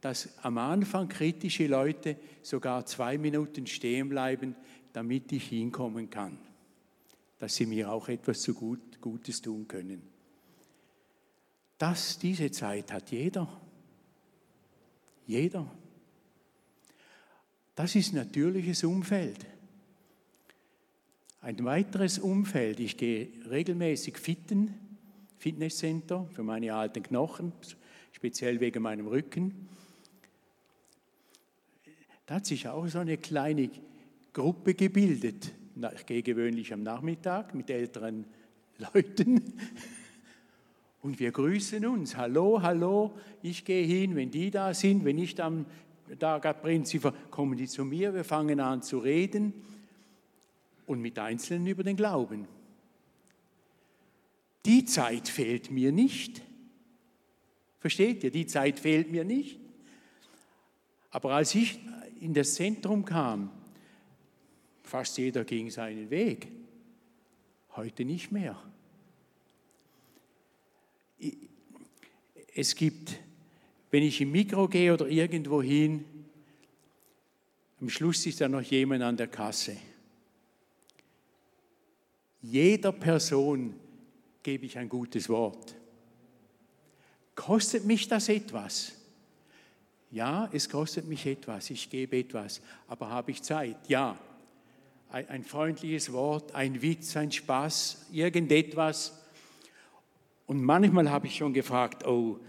dass 0.00 0.38
am 0.42 0.56
Anfang 0.56 1.08
kritische 1.08 1.66
Leute 1.66 2.16
sogar 2.40 2.86
zwei 2.86 3.18
Minuten 3.18 3.66
stehen 3.66 4.08
bleiben, 4.08 4.56
damit 4.94 5.30
ich 5.30 5.48
hinkommen 5.48 6.08
kann, 6.08 6.38
dass 7.38 7.54
sie 7.54 7.66
mir 7.66 7.92
auch 7.92 8.08
etwas 8.08 8.40
zu 8.40 8.54
gut, 8.54 8.98
Gutes 9.02 9.42
tun 9.42 9.68
können. 9.68 10.00
Das, 11.76 12.18
diese 12.18 12.50
Zeit 12.50 12.90
hat 12.92 13.10
jeder. 13.10 13.60
Jeder. 15.26 15.70
Das 17.74 17.96
ist 17.96 18.12
natürliches 18.12 18.84
Umfeld. 18.84 19.46
Ein 21.40 21.62
weiteres 21.64 22.18
Umfeld, 22.18 22.80
ich 22.80 22.96
gehe 22.96 23.28
regelmäßig 23.50 24.16
fitten, 24.16 24.74
Fitnesscenter 25.38 26.26
für 26.32 26.42
meine 26.42 26.72
alten 26.74 27.02
Knochen, 27.02 27.52
speziell 28.12 28.60
wegen 28.60 28.82
meinem 28.82 29.08
Rücken. 29.08 29.68
Da 32.26 32.36
hat 32.36 32.46
sich 32.46 32.68
auch 32.68 32.86
so 32.86 33.00
eine 33.00 33.18
kleine 33.18 33.68
Gruppe 34.32 34.74
gebildet. 34.74 35.52
Ich 35.96 36.06
gehe 36.06 36.22
gewöhnlich 36.22 36.72
am 36.72 36.82
Nachmittag 36.82 37.54
mit 37.54 37.68
älteren 37.68 38.24
Leuten 38.94 39.42
und 41.02 41.20
wir 41.20 41.32
grüßen 41.32 41.84
uns. 41.84 42.16
Hallo, 42.16 42.62
hallo, 42.62 43.12
ich 43.42 43.66
gehe 43.66 43.84
hin, 43.84 44.16
wenn 44.16 44.30
die 44.30 44.50
da 44.50 44.72
sind, 44.72 45.04
wenn 45.04 45.18
ich 45.18 45.34
dann 45.34 45.66
da 46.18 46.38
bin, 46.38 46.84
sie 46.84 47.00
kommen 47.30 47.56
die 47.56 47.66
zu 47.66 47.84
mir, 47.84 48.14
wir 48.14 48.24
fangen 48.24 48.60
an 48.60 48.82
zu 48.82 48.98
reden 48.98 49.54
und 50.86 51.00
mit 51.00 51.18
Einzelnen 51.18 51.66
über 51.66 51.82
den 51.82 51.96
Glauben. 51.96 52.46
Die 54.66 54.84
Zeit 54.84 55.28
fehlt 55.28 55.70
mir 55.70 55.92
nicht. 55.92 56.42
Versteht 57.80 58.24
ihr? 58.24 58.30
Die 58.30 58.46
Zeit 58.46 58.78
fehlt 58.78 59.10
mir 59.10 59.24
nicht. 59.24 59.58
Aber 61.10 61.32
als 61.32 61.54
ich 61.54 61.78
in 62.20 62.32
das 62.32 62.54
Zentrum 62.54 63.04
kam, 63.04 63.50
fast 64.82 65.18
jeder 65.18 65.44
ging 65.44 65.70
seinen 65.70 66.10
Weg. 66.10 66.48
Heute 67.76 68.04
nicht 68.04 68.32
mehr. 68.32 68.60
Es 72.54 72.74
gibt, 72.74 73.18
wenn 73.94 74.02
ich 74.02 74.20
im 74.20 74.32
Mikro 74.32 74.66
gehe 74.66 74.92
oder 74.92 75.06
irgendwo 75.06 75.62
hin, 75.62 76.04
am 77.80 77.88
Schluss 77.88 78.26
ist 78.26 78.40
da 78.40 78.48
noch 78.48 78.60
jemand 78.60 79.04
an 79.04 79.16
der 79.16 79.28
Kasse. 79.28 79.76
Jeder 82.42 82.90
Person 82.90 83.72
gebe 84.42 84.66
ich 84.66 84.76
ein 84.76 84.88
gutes 84.88 85.28
Wort. 85.28 85.76
Kostet 87.36 87.84
mich 87.84 88.08
das 88.08 88.28
etwas? 88.28 88.94
Ja, 90.10 90.50
es 90.52 90.68
kostet 90.68 91.06
mich 91.06 91.24
etwas, 91.24 91.70
ich 91.70 91.88
gebe 91.88 92.18
etwas, 92.18 92.60
aber 92.88 93.08
habe 93.10 93.30
ich 93.30 93.42
Zeit? 93.42 93.88
Ja. 93.88 94.18
Ein, 95.08 95.28
ein 95.28 95.44
freundliches 95.44 96.12
Wort, 96.12 96.52
ein 96.52 96.82
Witz, 96.82 97.16
ein 97.16 97.30
Spaß, 97.30 98.06
irgendetwas. 98.10 99.22
Und 100.48 100.64
manchmal 100.64 101.08
habe 101.08 101.28
ich 101.28 101.36
schon 101.36 101.54
gefragt, 101.54 102.04
oh, 102.04 102.40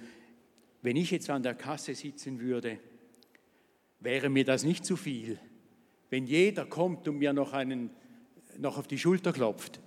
wenn 0.86 0.98
ich 0.98 1.10
jetzt 1.10 1.32
an 1.32 1.42
der 1.42 1.56
Kasse 1.56 1.96
sitzen 1.96 2.40
würde, 2.40 2.78
wäre 4.02 4.30
mir 4.30 4.46
das 4.46 4.64
nicht 4.64 4.86
zu 4.86 4.96
viel, 4.96 5.40
wenn 6.12 6.28
jeder 6.28 6.68
kommt 6.68 7.08
und 7.08 7.18
mir 7.18 7.34
noch, 7.34 7.54
einen, 7.54 7.90
noch 8.60 8.78
auf 8.78 8.86
die 8.86 9.00
Schulter 9.00 9.34
klopft. 9.34 9.80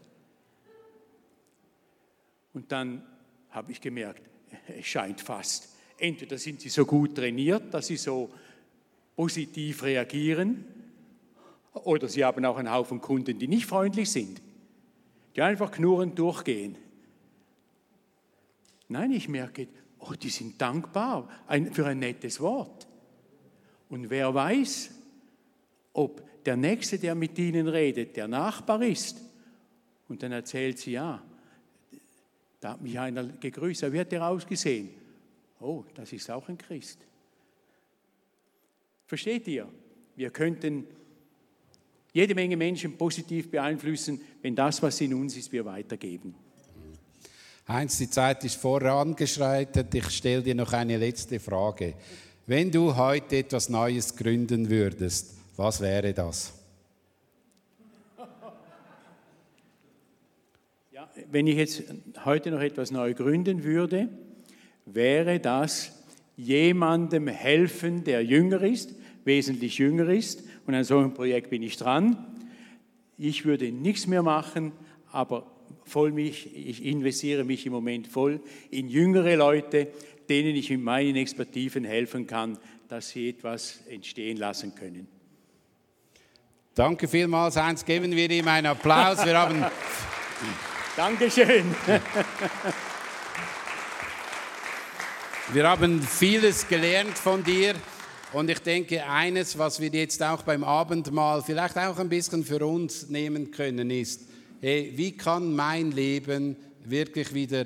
Und 2.53 2.73
dann 2.73 3.07
habe 3.51 3.71
ich 3.71 3.81
gemerkt, 3.81 4.29
es 4.77 4.87
scheint 4.87 5.21
fast, 5.21 5.69
entweder 5.99 6.37
sind 6.37 6.61
sie 6.63 6.69
so 6.69 6.85
gut 6.85 7.15
trainiert, 7.15 7.73
dass 7.73 7.87
sie 7.87 7.97
so 7.97 8.29
positiv 9.15 9.85
reagieren, 9.85 10.65
oder 11.75 12.09
sie 12.09 12.25
haben 12.25 12.45
auch 12.45 12.57
einen 12.57 12.73
Haufen 12.73 13.01
Kunden, 13.01 13.39
die 13.39 13.47
nicht 13.47 13.67
freundlich 13.67 14.11
sind, 14.11 14.43
die 15.37 15.43
einfach 15.43 15.71
knurrend 15.71 16.19
durchgehen. 16.19 16.75
Nein, 18.89 19.13
ich 19.13 19.29
merke, 19.29 19.69
oh, 20.01 20.13
die 20.13 20.31
sind 20.31 20.61
dankbar 20.61 21.29
für 21.73 21.87
ein 21.87 21.99
nettes 21.99 22.41
Wort. 22.41 22.87
Und 23.89 24.11
wer 24.11 24.33
weiß, 24.35 24.91
ob 25.93 26.45
der 26.45 26.57
Nächste, 26.57 26.99
der 26.99 27.15
mit 27.15 27.39
ihnen 27.39 27.69
redet, 27.69 28.17
der 28.17 28.29
Nachbar 28.29 28.83
ist. 28.83 29.21
Und 30.09 30.23
dann 30.23 30.33
erzählt 30.33 30.79
sie, 30.79 30.93
ja, 30.93 31.23
da 32.61 32.73
hat 32.73 32.81
mich 32.81 32.99
einer 32.99 33.25
gegrüßt. 33.25 33.93
Wie 33.93 34.01
hat 34.01 34.13
der 34.13 34.27
ausgesehen? 34.27 34.91
Oh, 35.61 35.85
das 35.95 36.13
ist 36.13 36.31
auch 36.31 36.49
ein 36.49 36.59
Christ. 36.59 36.99
Versteht 39.07 39.47
ihr? 39.49 39.69
Wir 40.17 40.31
könnten 40.31 40.87
jede 42.13 42.35
Menge 42.35 42.57
Menschen 42.57 42.97
positiv 42.97 43.51
beeinflussen, 43.51 44.21
wenn 44.43 44.55
das, 44.55 44.83
was 44.83 45.01
in 45.01 45.15
uns 45.15 45.37
ist, 45.37 45.53
wir 45.53 45.65
weitergeben. 45.65 46.35
Heinz, 47.69 47.99
die 47.99 48.09
Zeit 48.09 48.45
ist 48.45 48.57
vorangeschreitet. 48.57 49.95
Ich 49.95 50.09
stelle 50.09 50.43
dir 50.43 50.55
noch 50.55 50.73
eine 50.73 50.97
letzte 50.97 51.39
Frage. 51.39 51.95
Wenn 52.47 52.71
du 52.71 52.97
heute 52.97 53.37
etwas 53.37 53.69
Neues 53.69 54.17
gründen 54.17 54.71
würdest, 54.71 55.37
was 55.55 55.81
wäre 55.83 56.15
das? 56.15 56.55
wenn 61.31 61.47
ich 61.47 61.57
jetzt 61.57 61.83
heute 62.25 62.51
noch 62.51 62.61
etwas 62.61 62.91
neu 62.91 63.13
gründen 63.13 63.65
würde, 63.65 64.09
wäre 64.87 65.39
das 65.41 65.93
jemandem 66.37 67.29
helfen, 67.29 68.05
der 68.05 68.25
jünger 68.25 68.63
ist, 68.63 68.95
wesentlich 69.25 69.77
jünger 69.77 70.09
ist. 70.09 70.43
Und 70.67 70.75
an 70.75 70.85
so 70.85 70.99
einem 70.99 71.13
Projekt 71.13 71.51
bin 71.51 71.63
ich 71.63 71.77
dran. 71.77 72.27
Ich 73.19 73.45
würde 73.45 73.71
nichts 73.73 74.07
mehr 74.07 74.23
machen, 74.23 74.73
aber 75.13 75.58
voll 75.85 76.13
mich, 76.13 76.55
ich 76.55 76.85
investiere 76.85 77.45
mich 77.45 77.67
im 77.67 77.73
Moment 77.73 78.07
voll 78.07 78.41
in 78.71 78.89
jüngere 78.89 79.37
Leute, 79.37 79.89
denen 80.29 80.55
ich 80.57 80.71
mit 80.71 80.83
meinen 80.83 81.17
Expertiven 81.17 81.85
helfen 81.85 82.27
kann, 82.27 82.59
dass 82.89 83.11
sie 83.11 83.31
etwas 83.31 83.81
entstehen 83.89 84.37
lassen 84.37 84.75
können. 84.75 85.09
Danke 86.75 87.09
vielmals, 87.09 87.57
Heinz. 87.57 87.85
Geben 87.85 88.13
wir 88.13 88.31
ihm 88.31 88.47
einen 88.47 88.69
Applaus. 88.69 89.25
Wir 89.25 89.39
haben 89.39 89.65
Dankeschön. 90.97 91.65
Wir 95.51 95.67
haben 95.67 96.03
vieles 96.03 96.69
gelernt 96.69 97.17
von 97.17 97.43
dir 97.43 97.75
und 98.35 98.51
ich 98.51 98.59
denke, 98.59 99.07
eines, 99.07 99.57
was 99.57 99.81
wir 99.81 99.89
jetzt 99.89 100.23
auch 100.23 100.43
beim 100.43 100.63
Abendmahl 100.63 101.43
vielleicht 101.43 101.79
auch 101.79 101.99
ein 101.99 102.11
bisschen 102.11 102.45
für 102.45 102.67
uns 102.67 103.09
nehmen 103.09 103.51
können, 103.51 103.91
ist, 103.91 104.29
hey, 104.61 104.93
wie 104.95 105.17
kann 105.17 105.55
mein 105.55 105.93
Leben 105.93 106.57
wirklich 106.85 107.33
wieder 107.35 107.65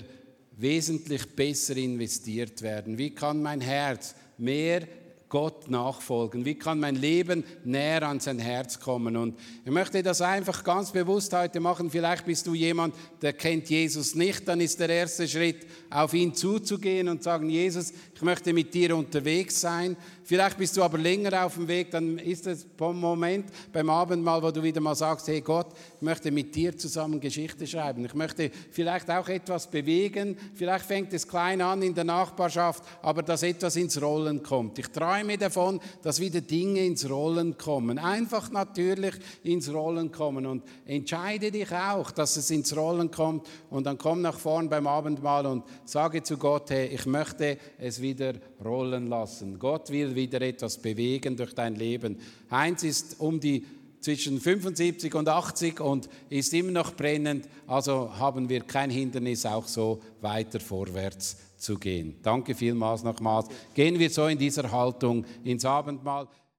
wesentlich 0.57 1.35
besser 1.35 1.77
investiert 1.77 2.63
werden? 2.63 2.99
Wie 2.99 3.11
kann 3.11 3.43
mein 3.43 3.61
Herz 3.61 4.15
mehr 4.39 4.87
Gott 5.33 5.71
nachfolgen? 5.71 6.45
Wie 6.45 6.57
kann 6.57 6.79
mein 6.79 6.95
Leben 6.95 7.43
näher 7.65 8.03
an 8.03 8.21
sein 8.21 8.39
Herz 8.39 8.79
kommen? 8.79 9.17
Und 9.17 9.39
ich 9.65 9.71
möchte 9.71 10.03
das 10.03 10.21
einfach 10.21 10.63
ganz 10.63 10.93
bewusst 10.93 11.33
heute 11.33 11.59
machen. 11.59 11.91
Vielleicht 11.91 12.27
bist 12.27 12.47
du 12.47 12.55
jemand, 12.55 12.95
der 13.23 13.33
kennt 13.33 13.71
Jesus 13.71 14.15
nicht. 14.15 14.47
Dann 14.47 14.61
ist 14.61 14.79
der 14.79 14.91
erste 14.91 15.27
Schritt, 15.27 15.67
auf 15.89 16.13
ihn 16.13 16.35
zuzugehen 16.35 17.09
und 17.09 17.23
sagen, 17.23 17.49
Jesus, 17.49 17.95
ich 18.15 18.21
möchte 18.21 18.53
mit 18.53 18.75
dir 18.75 18.95
unterwegs 18.95 19.59
sein. 19.59 19.97
Vielleicht 20.25 20.59
bist 20.59 20.77
du 20.77 20.83
aber 20.83 20.99
länger 20.99 21.45
auf 21.45 21.55
dem 21.55 21.67
Weg, 21.69 21.91
dann 21.91 22.19
ist 22.19 22.47
es 22.47 22.67
vom 22.77 22.99
Moment 23.01 23.47
beim 23.73 23.91
Abendmahl, 23.91 24.43
wo 24.43 24.51
du 24.51 24.63
wieder 24.63 24.81
mal 24.81 24.95
sagst, 24.95 25.29
hey 25.29 25.41
Gott, 25.41 25.69
ich 25.97 26.03
möchte 26.03 26.31
mit 26.31 26.55
dir 26.55 26.77
zusammen 26.77 27.21
Geschichte 27.21 27.67
schreiben. 27.67 28.05
Ich 28.05 28.15
möchte 28.15 28.51
vielleicht 28.71 29.11
auch 29.11 29.29
etwas 29.29 29.69
bewegen. 29.71 30.37
Vielleicht 30.55 30.87
fängt 30.87 31.13
es 31.13 31.27
klein 31.27 31.61
an 31.61 31.83
in 31.83 31.95
der 31.95 32.05
Nachbarschaft, 32.05 32.85
aber 33.03 33.23
dass 33.23 33.43
etwas 33.43 33.77
ins 33.77 34.01
Rollen 34.01 34.43
kommt. 34.43 34.79
Ich 34.79 34.89
träume 34.89 35.37
davon, 35.39 35.81
dass 36.03 36.21
wieder 36.21 36.41
Dinge 36.41 36.85
ins 36.85 37.09
Rollen 37.09 37.57
kommen. 37.59 37.99
Einfach 37.99 38.51
natürlich 38.51 39.15
ins 39.43 39.73
Rollen 39.73 40.13
kommen 40.13 40.47
und 40.47 40.63
entscheide 40.87 41.51
dich 41.51 41.73
auch, 41.73 42.11
dass 42.11 42.37
es 42.37 42.51
ins 42.51 42.77
Rollen 42.77 43.11
kommt 43.11 43.49
und 43.71 43.85
dann 43.87 43.99
komm 43.99 44.23
nach 44.23 44.39
vorn 44.39 44.69
beim 44.69 44.87
Abendmahl 44.87 45.47
und 45.47 45.65
sage 45.85 46.23
zu 46.23 46.37
Gott, 46.37 46.71
hey, 46.71 46.87
ich 46.87 47.07
möchte 47.07 47.59
es 47.79 48.01
wieder 48.01 48.35
rollen 48.65 49.07
lassen. 49.07 49.59
Gott 49.59 49.91
wieder 50.15 50.41
etwas 50.43 50.79
bewegen 50.79 51.37
durch 51.37 51.55
dein 51.55 51.75
Leben. 51.75 52.19
Heinz 52.51 52.83
ist 52.83 53.21
um 53.21 53.41
die 53.41 53.65
zwischen 54.01 54.41
75 54.41 55.15
und 55.15 55.29
80 55.29 55.81
und 55.81 56.09
ist 56.29 56.53
immer 56.55 56.73
noch 56.73 56.95
brennend, 56.95 57.49
also 57.67 58.13
haben 58.17 58.49
wir 58.49 58.63
kein 58.63 58.91
Hindernis, 58.91 59.47
auch 59.47 59.69
so 59.69 60.01
weiter 60.21 60.59
vorwärts 60.61 61.37
zu 61.57 61.79
gehen. 61.79 62.17
Danke 62.23 62.55
vielmals 62.55 63.05
nochmals. 63.05 63.47
Gehen 63.75 63.99
wir 63.99 64.11
so 64.11 64.27
in 64.27 64.39
dieser 64.39 64.71
Haltung 64.71 65.25
ins 65.45 65.65
Abendmahl. 65.65 66.27